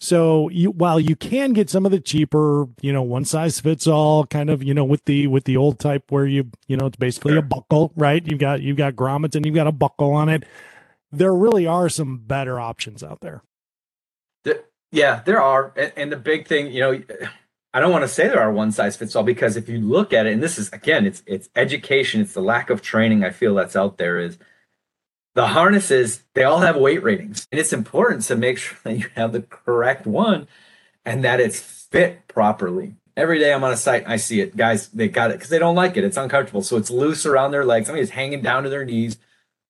So 0.00 0.48
you, 0.50 0.70
while 0.70 1.00
you 1.00 1.16
can 1.16 1.52
get 1.52 1.68
some 1.68 1.84
of 1.84 1.90
the 1.90 1.98
cheaper, 1.98 2.68
you 2.80 2.92
know, 2.92 3.02
one 3.02 3.24
size 3.24 3.58
fits 3.58 3.86
all 3.86 4.26
kind 4.26 4.48
of, 4.48 4.62
you 4.62 4.72
know, 4.72 4.84
with 4.84 5.04
the 5.06 5.26
with 5.26 5.44
the 5.44 5.56
old 5.56 5.78
type 5.78 6.04
where 6.10 6.26
you, 6.26 6.50
you 6.68 6.76
know, 6.76 6.86
it's 6.86 6.96
basically 6.96 7.32
sure. 7.32 7.40
a 7.40 7.42
buckle, 7.42 7.92
right? 7.96 8.24
You've 8.24 8.38
got 8.38 8.62
you've 8.62 8.76
got 8.76 8.94
grommets 8.94 9.34
and 9.34 9.44
you've 9.44 9.56
got 9.56 9.66
a 9.66 9.72
buckle 9.72 10.12
on 10.12 10.28
it. 10.28 10.44
There 11.10 11.34
really 11.34 11.66
are 11.66 11.88
some 11.88 12.18
better 12.18 12.60
options 12.60 13.02
out 13.02 13.20
there. 13.20 13.42
Yeah, 14.90 15.22
there 15.24 15.40
are. 15.40 15.72
And, 15.76 15.92
and 15.96 16.12
the 16.12 16.16
big 16.16 16.46
thing, 16.46 16.72
you 16.72 16.80
know, 16.80 17.02
I 17.74 17.80
don't 17.80 17.92
want 17.92 18.04
to 18.04 18.08
say 18.08 18.28
there 18.28 18.40
are 18.40 18.52
one 18.52 18.72
size 18.72 18.96
fits 18.96 19.14
all 19.14 19.22
because 19.22 19.56
if 19.56 19.68
you 19.68 19.80
look 19.80 20.12
at 20.12 20.26
it, 20.26 20.32
and 20.32 20.42
this 20.42 20.58
is 20.58 20.72
again, 20.72 21.06
it's 21.06 21.22
it's 21.26 21.48
education, 21.54 22.20
it's 22.20 22.34
the 22.34 22.40
lack 22.40 22.70
of 22.70 22.82
training 22.82 23.24
I 23.24 23.30
feel 23.30 23.54
that's 23.54 23.76
out 23.76 23.98
there 23.98 24.18
is 24.18 24.38
the 25.38 25.46
harnesses 25.46 26.24
they 26.34 26.42
all 26.42 26.58
have 26.58 26.74
weight 26.74 27.00
ratings 27.00 27.46
and 27.52 27.60
it's 27.60 27.72
important 27.72 28.24
to 28.24 28.34
make 28.34 28.58
sure 28.58 28.76
that 28.82 28.98
you 28.98 29.06
have 29.14 29.30
the 29.30 29.42
correct 29.42 30.04
one 30.04 30.48
and 31.04 31.22
that 31.22 31.38
it's 31.38 31.60
fit 31.60 32.26
properly. 32.26 32.96
Every 33.16 33.38
day 33.38 33.52
i'm 33.52 33.62
on 33.62 33.70
a 33.70 33.76
site 33.76 34.02
i 34.08 34.16
see 34.16 34.40
it. 34.40 34.56
Guys 34.56 34.88
they 34.88 35.06
got 35.06 35.30
it 35.30 35.34
because 35.34 35.48
they 35.48 35.60
don't 35.60 35.76
like 35.76 35.96
it. 35.96 36.02
It's 36.02 36.16
uncomfortable. 36.16 36.62
So 36.62 36.76
it's 36.76 36.90
loose 36.90 37.24
around 37.24 37.52
their 37.52 37.64
legs. 37.64 37.86
Somebody's 37.86 38.10
hanging 38.10 38.42
down 38.42 38.64
to 38.64 38.68
their 38.68 38.84
knees. 38.84 39.16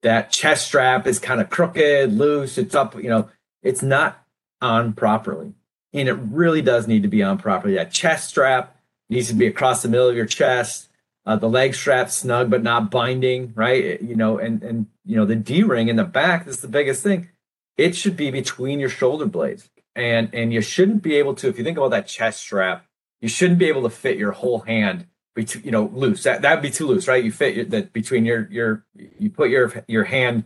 That 0.01 0.33
chest 0.33 0.69
strap 0.69 1.07
is 1.07 1.19
kind 1.19 1.39
of 1.39 1.51
crooked 1.51 2.15
loose. 2.15 2.57
It's 2.57 2.75
up 2.75 2.95
you 2.95 3.11
know 3.11 3.29
it's 3.63 3.83
not 3.83 4.25
on 4.63 4.95
properly. 4.95 5.53
And 5.93 6.09
it 6.09 6.15
really 6.15 6.63
does 6.63 6.89
need 6.89 7.03
to 7.03 7.09
be 7.09 7.23
on 7.23 7.37
properly. 7.37 7.75
That 7.75 7.93
chest 7.93 8.31
strap 8.31 8.75
needs 9.11 9.29
to 9.29 9.35
be 9.35 9.47
across 9.47 9.83
the 9.83 9.89
middle 9.91 10.09
of 10.09 10.17
your 10.17 10.25
chest 10.25 10.88
uh, 11.29 11.37
the 11.37 11.49
leg 11.49 11.75
strap 11.75 12.11
snug 12.11 12.49
but 12.49 12.63
not 12.63 12.91
binding, 12.91 13.53
right? 13.55 14.01
You 14.01 14.17
know, 14.17 14.39
and 14.39 14.63
and 14.63 14.87
you 15.05 15.15
know 15.15 15.27
the 15.27 15.37
D 15.37 15.63
ring 15.63 15.89
in 15.89 15.97
the 15.97 16.05
back. 16.05 16.47
This 16.47 16.57
is 16.57 16.63
the 16.63 16.69
biggest 16.69 17.03
thing. 17.03 17.29
It 17.77 17.95
should 17.95 18.17
be 18.17 18.31
between 18.31 18.81
your 18.81 18.89
shoulder 18.89 19.27
blades, 19.27 19.69
and 19.95 20.31
and 20.33 20.55
you 20.55 20.63
shouldn't 20.63 21.03
be 21.03 21.17
able 21.17 21.35
to. 21.35 21.49
If 21.49 21.59
you 21.59 21.65
think 21.65 21.77
about 21.77 21.91
that 21.91 22.07
chest 22.07 22.41
strap, 22.41 22.87
you 23.21 23.29
shouldn't 23.29 23.59
be 23.59 23.67
able 23.67 23.83
to 23.83 23.91
fit 23.91 24.17
your 24.17 24.33
whole 24.33 24.61
hand 24.61 25.07
between 25.35 25.65
you 25.65 25.71
know 25.71 25.91
loose. 25.93 26.23
That 26.23 26.41
that'd 26.41 26.63
be 26.63 26.71
too 26.71 26.87
loose, 26.87 27.07
right? 27.07 27.23
You 27.23 27.31
fit 27.31 27.71
that 27.73 27.93
between 27.93 28.25
your 28.25 28.49
your 28.51 28.87
you 28.95 29.29
put 29.29 29.51
your 29.51 29.85
your 29.87 30.05
hand 30.05 30.45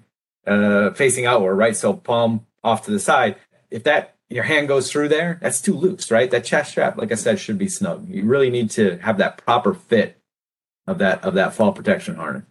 uh, 0.49 0.91
facing 0.91 1.27
outward, 1.27 1.55
right? 1.55 1.77
So 1.77 1.93
palm 1.93 2.45
off 2.65 2.87
to 2.87 2.91
the 2.91 2.99
side. 2.99 3.37
If 3.71 3.85
that 3.85 4.17
your 4.29 4.45
hand 4.45 4.67
goes 4.67 4.91
through 4.91 5.11
there, 5.11 5.39
that's 5.41 5.61
too 5.61 5.75
loose, 5.75 6.11
right? 6.11 6.29
That 6.29 6.45
chest 6.45 6.73
strap, 6.73 6.99
like 6.99 7.13
I 7.13 7.15
said, 7.15 7.39
should 7.39 7.59
be 7.59 7.69
snug. 7.69 8.09
You 8.09 8.25
really 8.25 8.51
need 8.51 8.71
to 8.73 8.99
have 8.99 9.19
that 9.19 9.37
proper 9.37 9.75
fit 9.75 10.19
of 10.87 10.99
that 10.99 11.25
of 11.25 11.35
that 11.35 11.55
fall 11.55 11.73
protection 11.73 12.17
harness. 12.17 12.45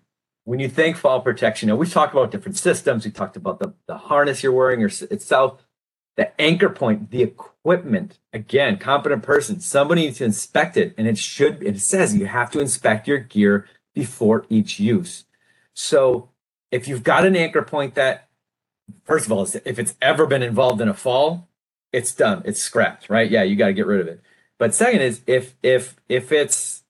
When 0.43 0.59
you 0.59 0.69
think 0.69 0.97
fall 0.97 1.21
protection, 1.21 1.67
you 1.67 1.73
know, 1.73 1.77
we've 1.77 1.91
talked 1.91 2.13
about 2.13 2.31
different 2.31 2.57
systems. 2.57 3.05
We 3.05 3.11
talked 3.11 3.37
about 3.37 3.59
the, 3.59 3.73
the 3.87 3.97
harness 3.97 4.41
you're 4.41 4.51
wearing 4.51 4.81
itself, 4.81 5.63
the 6.17 6.41
anchor 6.41 6.69
point, 6.69 7.11
the 7.11 7.21
equipment. 7.21 8.17
Again, 8.33 8.77
competent 8.77 9.21
person, 9.21 9.59
somebody 9.59 10.01
needs 10.03 10.17
to 10.17 10.25
inspect 10.25 10.77
it. 10.77 10.95
And 10.97 11.07
it 11.07 11.17
should, 11.17 11.61
it 11.61 11.79
says 11.79 12.15
you 12.15 12.25
have 12.25 12.49
to 12.51 12.59
inspect 12.59 13.07
your 13.07 13.19
gear 13.19 13.67
before 13.93 14.45
each 14.49 14.79
use. 14.79 15.25
So 15.73 16.29
if 16.71 16.87
you've 16.87 17.03
got 17.03 17.25
an 17.25 17.35
anchor 17.35 17.61
point 17.61 17.93
that, 17.95 18.27
first 19.03 19.27
of 19.27 19.31
all, 19.31 19.43
if 19.43 19.77
it's 19.77 19.95
ever 20.01 20.25
been 20.25 20.43
involved 20.43 20.81
in 20.81 20.89
a 20.89 20.93
fall, 20.93 21.49
it's 21.93 22.13
done. 22.13 22.41
It's 22.45 22.61
scrapped, 22.61 23.09
right? 23.09 23.29
Yeah, 23.29 23.43
you 23.43 23.55
got 23.55 23.67
to 23.67 23.73
get 23.73 23.85
rid 23.85 24.01
of 24.01 24.07
it. 24.07 24.21
But 24.57 24.73
second 24.73 25.01
is 25.01 25.21
if 25.27 25.55
if 25.63 25.95
if 26.07 26.31
it's 26.31 26.80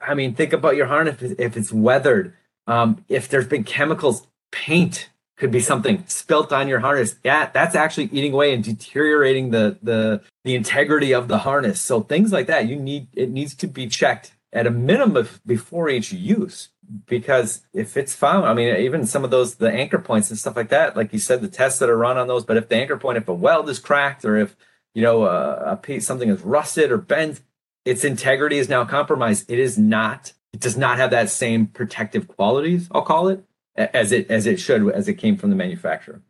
I 0.00 0.14
mean, 0.14 0.34
think 0.34 0.52
about 0.52 0.76
your 0.76 0.86
harness 0.86 1.20
if 1.20 1.56
it's 1.56 1.72
weathered. 1.72 2.34
Um, 2.66 3.04
if 3.08 3.28
there's 3.28 3.46
been 3.46 3.64
chemicals, 3.64 4.26
paint 4.50 5.10
could 5.36 5.50
be 5.50 5.60
something 5.60 6.04
spilt 6.06 6.52
on 6.52 6.68
your 6.68 6.80
harness. 6.80 7.16
Yeah, 7.24 7.50
that's 7.52 7.74
actually 7.74 8.04
eating 8.12 8.32
away 8.32 8.54
and 8.54 8.62
deteriorating 8.62 9.50
the 9.50 9.78
the 9.82 10.22
the 10.44 10.54
integrity 10.54 11.12
of 11.12 11.28
the 11.28 11.38
harness. 11.38 11.80
So 11.80 12.00
things 12.02 12.32
like 12.32 12.46
that, 12.46 12.68
you 12.68 12.76
need 12.76 13.08
it 13.12 13.30
needs 13.30 13.54
to 13.56 13.66
be 13.66 13.88
checked 13.88 14.32
at 14.52 14.66
a 14.66 14.70
minimum 14.70 15.28
before 15.44 15.88
each 15.88 16.12
use 16.12 16.68
because 17.06 17.62
if 17.72 17.96
it's 17.96 18.14
found, 18.14 18.46
I 18.46 18.54
mean, 18.54 18.76
even 18.76 19.06
some 19.06 19.24
of 19.24 19.30
those 19.30 19.56
the 19.56 19.70
anchor 19.70 19.98
points 19.98 20.30
and 20.30 20.38
stuff 20.38 20.56
like 20.56 20.68
that, 20.68 20.96
like 20.96 21.12
you 21.12 21.18
said, 21.18 21.40
the 21.40 21.48
tests 21.48 21.78
that 21.80 21.88
are 21.88 21.96
run 21.96 22.18
on 22.18 22.28
those. 22.28 22.44
But 22.44 22.56
if 22.56 22.68
the 22.68 22.76
anchor 22.76 22.96
point, 22.96 23.18
if 23.18 23.28
a 23.28 23.34
weld 23.34 23.68
is 23.68 23.78
cracked 23.78 24.24
or 24.24 24.36
if 24.36 24.54
you 24.94 25.02
know 25.02 25.24
a 25.24 25.76
piece 25.76 26.06
something 26.06 26.28
is 26.28 26.42
rusted 26.42 26.92
or 26.92 26.98
bent, 26.98 27.40
its 27.84 28.04
integrity 28.04 28.58
is 28.58 28.68
now 28.68 28.84
compromised. 28.84 29.50
It 29.50 29.58
is 29.58 29.78
not. 29.78 30.32
It 30.52 30.60
does 30.60 30.76
not 30.76 30.98
have 30.98 31.10
that 31.10 31.30
same 31.30 31.66
protective 31.66 32.28
qualities. 32.28 32.88
I'll 32.92 33.02
call 33.02 33.28
it 33.28 33.44
as 33.76 34.12
it 34.12 34.30
as 34.30 34.46
it 34.46 34.60
should 34.60 34.90
as 34.92 35.08
it 35.08 35.14
came 35.14 35.36
from 35.36 35.50
the 35.50 35.56
manufacturer. 35.56 36.22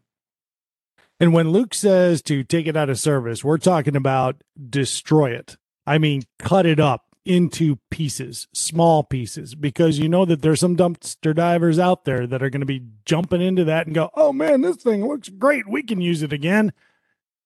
And 1.20 1.32
when 1.32 1.50
Luke 1.50 1.74
says 1.74 2.22
to 2.22 2.42
take 2.42 2.66
it 2.66 2.76
out 2.76 2.90
of 2.90 2.98
service, 2.98 3.44
we're 3.44 3.58
talking 3.58 3.96
about 3.96 4.42
destroy 4.68 5.30
it. 5.30 5.56
I 5.86 5.98
mean, 5.98 6.22
cut 6.38 6.66
it 6.66 6.80
up 6.80 7.04
into 7.24 7.78
pieces, 7.90 8.48
small 8.52 9.04
pieces, 9.04 9.54
because 9.54 9.98
you 9.98 10.08
know 10.08 10.24
that 10.24 10.42
there's 10.42 10.58
some 10.58 10.76
dumpster 10.76 11.34
divers 11.34 11.78
out 11.78 12.04
there 12.04 12.26
that 12.26 12.42
are 12.42 12.50
going 12.50 12.60
to 12.60 12.66
be 12.66 12.82
jumping 13.04 13.40
into 13.40 13.62
that 13.64 13.86
and 13.86 13.94
go, 13.94 14.10
oh 14.14 14.32
man, 14.32 14.62
this 14.62 14.76
thing 14.76 15.06
looks 15.06 15.28
great. 15.28 15.68
We 15.68 15.84
can 15.84 16.00
use 16.00 16.22
it 16.22 16.32
again 16.32 16.72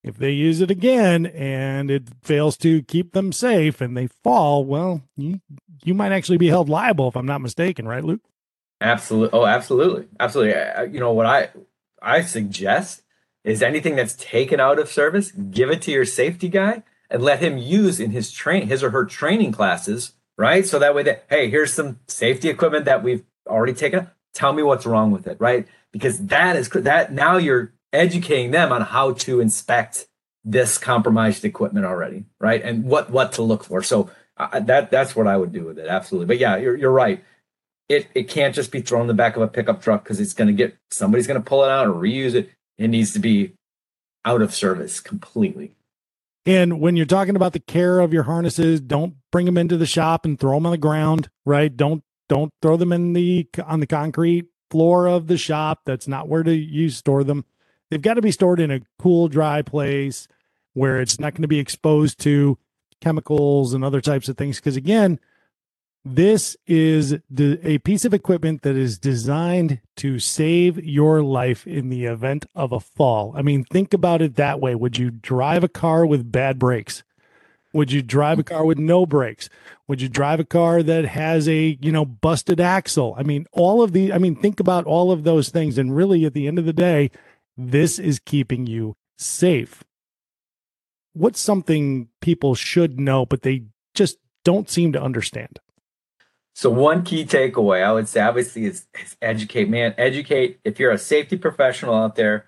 if 0.07 0.17
they 0.17 0.31
use 0.31 0.61
it 0.61 0.71
again 0.71 1.27
and 1.27 1.91
it 1.91 2.05
fails 2.23 2.57
to 2.59 2.83
keep 2.83 3.13
them 3.13 3.33
safe 3.33 3.81
and 3.81 3.97
they 3.97 4.07
fall, 4.23 4.65
well, 4.65 5.03
you 5.17 5.41
you 5.85 5.95
might 5.95 6.13
actually 6.13 6.39
be 6.39 6.49
held 6.49 6.69
liable 6.69 7.09
if 7.09 7.17
I'm 7.17 7.27
not 7.27 7.41
mistaken, 7.41 7.89
right, 7.89 8.05
Luke? 8.05 8.21
Absolutely. 8.81 9.39
Oh, 9.39 9.47
absolutely, 9.47 10.07
absolutely. 10.21 10.55
You 10.93 11.01
know 11.01 11.13
what 11.13 11.27
I 11.27 11.51
I 12.01 12.23
suggest 12.23 13.03
is 13.43 13.63
anything 13.63 13.97
that's 13.97 14.15
taken 14.15 14.61
out 14.61 14.79
of 14.79 14.89
service, 14.89 15.33
give 15.33 15.71
it 15.71 15.83
to 15.83 15.91
your 15.91 16.05
safety 16.05 16.49
guy 16.49 16.85
and 17.11 17.23
let 17.23 17.41
him 17.41 17.59
use 17.59 17.99
in 17.99 18.13
his 18.13 18.31
train 18.31 18.69
his 18.69 18.85
or 18.85 18.91
her 18.91 19.05
training 19.05 19.51
classes, 19.51 20.13
right? 20.39 20.65
So 20.65 20.79
that 20.79 20.95
way 20.95 21.03
that 21.03 21.25
hey, 21.29 21.51
here's 21.51 21.73
some 21.73 21.99
safety 22.07 22.49
equipment 22.49 22.85
that 22.85 23.03
we've 23.03 23.25
already 23.47 23.75
taken. 23.75 24.09
Tell 24.35 24.53
me 24.53 24.63
what's 24.63 24.87
wrong 24.87 25.11
with 25.11 25.27
it, 25.27 25.37
right? 25.41 25.67
Because 25.91 26.27
that 26.27 26.55
is 26.55 26.69
that 26.69 27.13
now 27.13 27.39
you're 27.39 27.73
educating 27.97 28.51
them 28.51 28.73
on 28.73 28.83
how 28.83 29.13
to 29.13 29.41
inspect 29.41 30.07
this 30.45 30.79
compromised 30.79 31.45
equipment 31.45 31.87
already, 31.87 32.25
right? 32.41 32.63
And 32.63 32.85
what 32.85 33.11
what 33.11 33.33
to 33.33 33.43
look 33.43 33.65
for. 33.65 33.83
So 33.83 34.11
uh, 34.37 34.61
that 34.61 34.91
that's 34.91 35.17
what 35.17 35.27
I 35.27 35.37
would 35.37 35.53
do 35.53 35.65
with 35.65 35.79
it, 35.79 35.89
absolutely. 35.89 36.27
But 36.27 36.39
yeah, 36.39 36.57
you're 36.57 36.77
you're 36.77 36.93
right. 36.93 37.23
It 37.89 38.07
it 38.15 38.29
can't 38.29 38.55
just 38.55 38.71
be 38.71 38.81
thrown 38.81 39.03
in 39.03 39.07
the 39.09 39.15
back 39.15 39.37
of 39.37 39.43
a 39.43 39.49
pickup 39.49 39.83
truck 39.83 40.05
because 40.05 40.21
it's 40.21 40.35
going 40.35 40.49
to 40.49 40.55
get 40.55 40.77
somebody's 40.91 41.27
going 41.27 41.41
to 41.41 41.49
pull 41.49 41.65
it 41.65 41.71
out 41.71 41.89
or 41.89 41.95
reuse 41.95 42.35
it. 42.35 42.51
It 42.79 42.89
needs 42.89 43.13
to 43.15 43.19
be 43.19 43.55
out 44.25 44.43
of 44.43 44.55
service 44.55 45.01
completely. 45.01 45.73
And 46.45 46.81
when 46.81 46.97
you're 46.97 47.07
talking 47.07 47.35
about 47.35 47.55
the 47.55 47.61
care 47.61 47.99
of 47.99 48.13
your 48.13 48.23
harnesses, 48.23 48.81
don't 48.81 49.17
bring 49.33 49.47
them 49.47 49.59
into 49.59 49.77
the 49.77 49.87
shop 49.87 50.25
and 50.25 50.39
throw 50.39 50.55
them 50.55 50.67
on 50.67 50.73
the 50.73 50.79
ground, 50.79 51.29
right? 51.45 51.75
Don't 51.75 52.05
don't 52.29 52.53
throw 52.63 52.77
them 52.77 52.93
in 52.93 53.15
the 53.15 53.49
on 53.65 53.81
the 53.81 53.87
concrete 53.87 54.47
floor 54.71 55.07
of 55.07 55.27
the 55.27 55.39
shop. 55.39 55.81
That's 55.87 56.07
not 56.07 56.29
where 56.29 56.43
to 56.43 56.55
you 56.55 56.91
store 56.91 57.25
them. 57.25 57.45
They've 57.91 58.03
got 58.03 58.15
to 58.15 58.23
be 58.23 58.33
stored 58.33 58.61
in 58.61 58.71
a 58.71 58.81
cool, 58.99 59.29
dry 59.29 59.63
place 59.63 60.29
where 60.75 61.01
it's 61.01 61.19
not 61.19 61.35
going 61.35 61.43
to 61.43 61.49
be 61.49 61.59
exposed 61.59 62.19
to 62.21 62.59
chemicals 63.01 63.73
and 63.73 63.85
other 63.85 64.01
types 64.01 64.29
of 64.29 64.37
things. 64.37 64.57
Because 64.57 64.77
again, 64.77 65.19
this 66.05 66.57
is 66.67 67.17
the, 67.29 67.59
a 67.65 67.79
piece 67.79 68.05
of 68.05 68.15
equipment 68.15 68.63
that 68.63 68.77
is 68.77 68.99
designed 68.99 69.81
to 69.97 70.19
save 70.19 70.85
your 70.85 71.23
life 71.23 71.67
in 71.67 71.89
the 71.89 72.05
event 72.05 72.47
of 72.55 72.73
a 72.73 72.81
fall. 72.81 73.33
I 73.37 73.43
mean, 73.43 73.65
think 73.65 73.93
about 73.93 74.23
it 74.23 74.37
that 74.37 74.61
way. 74.61 74.75
Would 74.75 74.99
you 74.99 75.11
drive 75.11 75.65
a 75.65 75.69
car 75.69 76.07
with 76.07 76.31
bad 76.31 76.59
brakes? 76.59 77.03
Would 77.73 77.93
you 77.93 78.03
drive 78.03 78.39
a 78.39 78.45
car 78.45 78.65
with 78.65 78.79
no 78.79 79.05
brakes? 79.05 79.51
Would 79.89 80.01
you 80.01 80.09
drive 80.09 80.41
a 80.41 80.45
car 80.45 80.83
that 80.83 81.05
has 81.05 81.49
a, 81.49 81.77
you 81.81 81.93
know, 81.93 82.05
busted 82.05 82.61
axle? 82.61 83.15
I 83.19 83.23
mean, 83.23 83.47
all 83.53 83.83
of 83.83 83.93
the 83.93 84.13
I 84.13 84.19
mean, 84.19 84.37
think 84.37 84.61
about 84.61 84.85
all 84.85 85.11
of 85.11 85.25
those 85.25 85.49
things 85.49 85.77
and 85.77 85.95
really 85.95 86.25
at 86.25 86.35
the 86.35 86.47
end 86.47 86.59
of 86.59 86.65
the 86.65 86.73
day, 86.73 87.11
this 87.57 87.99
is 87.99 88.19
keeping 88.19 88.67
you 88.67 88.97
safe. 89.19 89.83
What's 91.13 91.41
something 91.41 92.09
people 92.21 92.55
should 92.55 93.01
know, 93.01 93.25
but 93.25 93.43
they 93.43 93.65
just 93.95 94.19
don't 94.45 94.69
seem 94.69 94.93
to 94.93 95.03
understand? 95.03 95.59
So 96.55 96.71
one 96.71 97.05
key 97.05 97.25
takeaway 97.25 97.83
I 97.83 97.93
would 97.93 98.09
say 98.09 98.21
obviously 98.21 98.67
is, 98.67 98.87
is, 99.01 99.17
educate, 99.21 99.69
man. 99.69 99.95
Educate. 99.99 100.59
If 100.65 100.79
you're 100.79 100.91
a 100.91 100.99
safety 100.99 101.37
professional 101.37 101.95
out 101.95 102.17
there, 102.17 102.47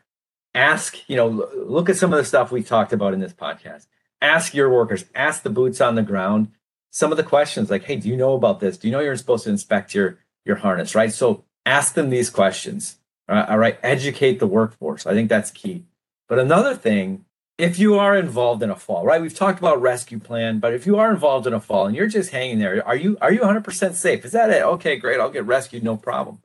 ask, 0.55 1.09
you 1.09 1.17
know, 1.17 1.29
look 1.57 1.89
at 1.89 1.97
some 1.97 2.13
of 2.13 2.19
the 2.19 2.25
stuff 2.25 2.51
we 2.51 2.63
talked 2.63 2.93
about 2.93 3.15
in 3.15 3.21
this 3.21 3.35
podcast. 3.35 3.87
Ask 4.21 4.55
your 4.55 4.71
workers, 4.71 5.05
ask 5.15 5.43
the 5.43 5.51
boots 5.51 5.81
on 5.81 5.95
the 5.95 6.03
ground 6.03 6.49
some 6.91 7.11
of 7.11 7.17
the 7.17 7.25
questions 7.25 7.71
like, 7.71 7.85
hey, 7.85 7.97
do 7.97 8.09
you 8.09 8.17
know 8.17 8.35
about 8.35 8.61
this? 8.61 8.77
Do 8.77 8.89
you 8.89 8.93
know 8.93 9.01
you're 9.01 9.17
supposed 9.17 9.45
to 9.45 9.51
inspect 9.51 9.95
your 9.95 10.19
your 10.45 10.57
harness, 10.57 10.95
right? 10.95 11.13
So 11.13 11.45
ask 11.67 11.95
them 11.95 12.11
these 12.11 12.31
questions. 12.31 12.98
Uh, 13.29 13.47
all 13.49 13.59
right, 13.59 13.79
educate 13.83 14.39
the 14.39 14.47
workforce. 14.47 15.07
I 15.07 15.13
think 15.13 15.29
that's 15.29 15.51
key. 15.51 15.85
But 16.29 16.39
another 16.39 16.75
thing, 16.75 17.25
if 17.59 17.79
you 17.79 17.99
are 17.99 18.17
involved 18.17 18.63
in 18.63 18.71
a 18.71 18.77
fall, 18.77 19.05
right? 19.05 19.21
We've 19.21 19.35
talked 19.35 19.59
about 19.59 19.81
rescue 19.81 20.19
plan, 20.19 20.61
but 20.61 20.73
if 20.73 20.87
you 20.87 20.97
are 20.97 21.11
involved 21.11 21.47
in 21.47 21.53
a 21.53 21.61
fall 21.61 21.87
and 21.87 21.97
you're 21.97 22.07
just 22.07 22.31
hanging 22.31 22.59
there, 22.59 22.87
are 22.87 22.97
you 22.97 23.19
are 23.21 23.33
you 23.33 23.41
100% 23.41 23.95
safe? 23.95 24.25
Is 24.25 24.33
that 24.33 24.51
it? 24.51 24.63
Okay, 24.63 24.97
great. 24.97 25.21
I'll 25.21 25.31
get 25.31 25.45
rescued, 25.45 25.83
no 25.83 25.97
problem. 25.97 26.41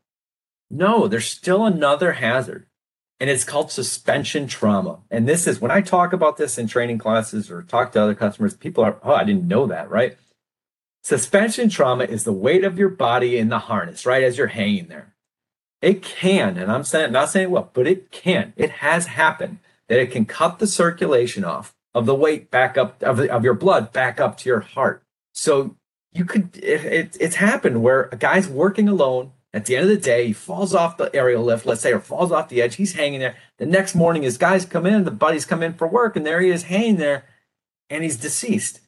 No, 0.70 1.08
there's 1.08 1.28
still 1.28 1.66
another 1.66 2.14
hazard. 2.14 2.66
And 3.20 3.30
it's 3.30 3.44
called 3.44 3.72
suspension 3.72 4.48
trauma. 4.48 5.00
And 5.10 5.30
this 5.30 5.48
is 5.48 5.62
when 5.62 5.72
I 5.72 5.82
talk 5.82 6.12
about 6.12 6.38
this 6.38 6.58
in 6.58 6.68
training 6.68 6.98
classes 6.98 7.50
or 7.50 7.62
talk 7.62 7.92
to 7.92 8.02
other 8.02 8.16
customers, 8.16 8.56
people 8.56 8.84
are, 8.84 8.98
oh, 9.04 9.14
I 9.14 9.24
didn't 9.24 9.48
know 9.48 9.68
that, 9.68 9.90
right? 9.90 10.18
Suspension 11.04 11.70
trauma 11.70 12.06
is 12.06 12.24
the 12.24 12.34
weight 12.34 12.64
of 12.64 12.78
your 12.78 12.90
body 12.90 13.38
in 13.38 13.50
the 13.50 13.60
harness, 13.60 14.06
right? 14.06 14.24
As 14.24 14.38
you're 14.38 14.48
hanging 14.48 14.88
there. 14.88 15.13
It 15.84 16.02
can, 16.02 16.58
and 16.58 16.72
I'm 16.72 16.86
saying 16.86 17.12
not 17.12 17.30
saying 17.30 17.50
well, 17.50 17.70
but 17.74 17.88
it 17.88 18.10
can. 18.10 18.54
It 18.56 18.70
has 18.70 19.08
happened 19.08 19.60
that 19.90 20.00
it 20.00 20.12
can 20.12 20.24
cut 20.24 20.60
the 20.60 20.66
circulation 20.66 21.44
off 21.44 21.76
of 21.94 22.06
the 22.06 22.16
weight 22.16 22.50
back 22.50 22.78
up 22.78 23.04
of, 23.04 23.20
of 23.20 23.44
your 23.44 23.54
blood 23.54 23.92
back 23.92 24.18
up 24.18 24.38
to 24.38 24.50
your 24.50 24.62
heart. 24.62 25.04
So 25.34 25.76
you 26.14 26.24
could 26.24 26.56
it, 26.56 26.86
it, 26.86 27.18
it's 27.20 27.36
happened 27.36 27.84
where 27.84 28.08
a 28.14 28.16
guy's 28.16 28.48
working 28.48 28.88
alone. 28.88 29.34
At 29.54 29.66
the 29.66 29.76
end 29.76 29.84
of 29.84 29.90
the 29.90 29.98
day, 29.98 30.28
he 30.28 30.34
falls 30.34 30.74
off 30.74 30.96
the 30.96 31.14
aerial 31.14 31.44
lift, 31.44 31.66
let's 31.66 31.82
say, 31.82 31.92
or 31.92 32.00
falls 32.00 32.32
off 32.32 32.48
the 32.48 32.62
edge. 32.62 32.76
He's 32.76 32.94
hanging 32.94 33.20
there. 33.20 33.36
The 33.58 33.66
next 33.66 33.94
morning, 33.94 34.24
his 34.24 34.38
guys 34.38 34.66
come 34.66 34.86
in, 34.86 35.04
the 35.04 35.12
buddies 35.12 35.46
come 35.46 35.62
in 35.62 35.74
for 35.74 35.88
work, 35.88 36.16
and 36.16 36.26
there 36.26 36.40
he 36.40 36.50
is 36.50 36.64
hanging 36.64 36.96
there, 36.96 37.26
and 37.90 38.04
he's 38.04 38.18
deceased 38.18 38.80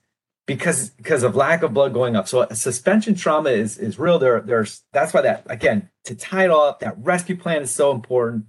because 0.46 0.90
because 0.92 1.24
of 1.24 1.36
lack 1.36 1.64
of 1.64 1.74
blood 1.74 1.94
going 1.94 2.16
up. 2.16 2.28
So 2.28 2.48
suspension 2.54 3.16
trauma 3.16 3.50
is 3.50 3.78
is 3.78 3.98
real. 3.98 4.20
There 4.20 4.42
there's 4.42 4.84
that's 4.94 5.14
why 5.14 5.22
that 5.22 5.46
again 5.50 5.90
to 6.06 6.16
tie 6.16 6.46
it 6.46 6.52
all 6.52 6.68
up. 6.68 6.80
That 6.80 6.96
rescue 7.00 7.38
plan 7.38 7.62
is 7.62 7.72
so 7.72 7.92
important 7.92 8.46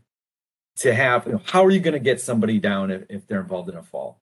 to 0.76 0.94
have. 0.94 1.26
You 1.26 1.32
know, 1.32 1.42
how 1.44 1.64
are 1.64 1.70
you 1.70 1.80
going 1.80 1.94
to 1.94 2.00
get 2.00 2.20
somebody 2.20 2.58
down 2.58 2.90
if, 2.90 3.04
if 3.08 3.26
they're 3.26 3.40
involved 3.40 3.70
in 3.70 3.76
a 3.76 3.82
fall? 3.82 4.20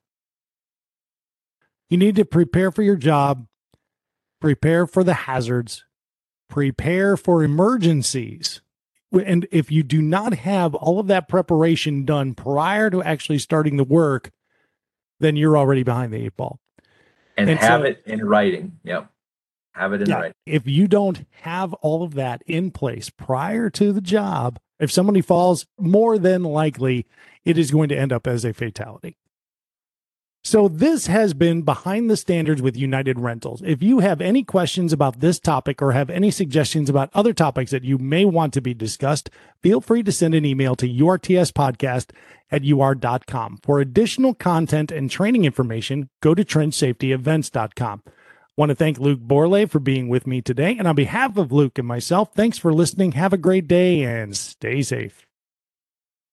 You 1.90 1.98
need 1.98 2.16
to 2.16 2.24
prepare 2.24 2.70
for 2.70 2.82
your 2.82 2.96
job, 2.96 3.46
prepare 4.40 4.87
for 4.87 5.04
the 5.04 5.14
hazards, 5.14 5.84
prepare 6.48 7.16
for 7.16 7.42
emergencies. 7.42 8.60
And 9.12 9.46
if 9.52 9.70
you 9.70 9.84
do 9.84 10.02
not 10.02 10.34
have 10.34 10.74
all 10.74 10.98
of 10.98 11.06
that 11.06 11.28
preparation 11.28 12.04
done 12.04 12.34
prior 12.34 12.90
to 12.90 13.00
actually 13.00 13.38
starting 13.38 13.76
the 13.76 13.84
work, 13.84 14.32
then 15.20 15.37
you're 15.37 15.56
already 15.56 15.84
behind 15.84 16.12
the 16.12 16.24
eight 16.24 16.37
ball 16.37 16.58
and, 17.36 17.50
and 17.50 17.58
have 17.58 17.82
so, 17.82 17.86
it 17.86 18.02
in 18.06 18.24
writing. 18.24 18.78
Yep. 18.84 19.10
Have 19.72 19.92
it 19.92 20.02
in 20.02 20.08
yeah, 20.08 20.16
writing. 20.16 20.34
If 20.46 20.66
you 20.66 20.86
don't 20.86 21.26
have 21.42 21.72
all 21.74 22.02
of 22.02 22.14
that 22.14 22.42
in 22.46 22.70
place 22.70 23.10
prior 23.10 23.70
to 23.70 23.92
the 23.92 24.00
job, 24.00 24.58
if 24.78 24.92
somebody 24.92 25.20
falls, 25.20 25.66
more 25.78 26.18
than 26.18 26.42
likely 26.44 27.06
it 27.44 27.58
is 27.58 27.70
going 27.70 27.88
to 27.88 27.96
end 27.96 28.12
up 28.12 28.26
as 28.26 28.44
a 28.44 28.52
fatality. 28.52 29.16
So, 30.46 30.68
this 30.68 31.07
has 31.07 31.33
been 31.33 31.62
Behind 31.62 32.11
the 32.11 32.18
Standards 32.18 32.61
with 32.61 32.76
United 32.76 33.18
Rentals. 33.18 33.62
If 33.64 33.83
you 33.83 34.00
have 34.00 34.20
any 34.20 34.42
questions 34.42 34.92
about 34.92 35.20
this 35.20 35.38
topic 35.38 35.80
or 35.80 35.92
have 35.92 36.11
any 36.11 36.30
suggestions 36.30 36.90
about 36.90 37.09
other 37.14 37.33
topics 37.33 37.70
that 37.70 37.83
you 37.83 37.96
may 37.96 38.26
want 38.26 38.52
to 38.52 38.61
be 38.61 38.74
discussed, 38.74 39.30
feel 39.62 39.80
free 39.80 40.02
to 40.02 40.12
send 40.12 40.35
an 40.35 40.44
email 40.44 40.76
to 40.76 40.87
urtspodcast 40.87 42.11
at 42.50 42.62
ur.com. 42.62 43.59
For 43.62 43.80
additional 43.80 44.35
content 44.35 44.92
and 44.92 45.11
training 45.11 45.46
information, 45.46 46.11
go 46.20 46.35
to 46.35 46.44
trenchsafetyevents.com. 46.44 48.02
Want 48.54 48.68
to 48.68 48.74
thank 48.74 48.98
Luke 48.98 49.20
Borlay 49.20 49.68
for 49.68 49.78
being 49.80 50.11
with 50.11 50.26
me 50.26 50.42
today. 50.42 50.76
And 50.78 50.87
on 50.87 50.94
behalf 50.94 51.38
of 51.38 51.52
Luke 51.52 51.78
and 51.78 51.88
myself, 51.88 52.35
thanks 52.35 52.59
for 52.59 52.72
listening. 52.72 53.12
Have 53.12 53.33
a 53.33 53.38
great 53.38 53.66
day 53.66 54.02
and 54.02 54.37
stay 54.37 54.83
safe. 54.83 55.26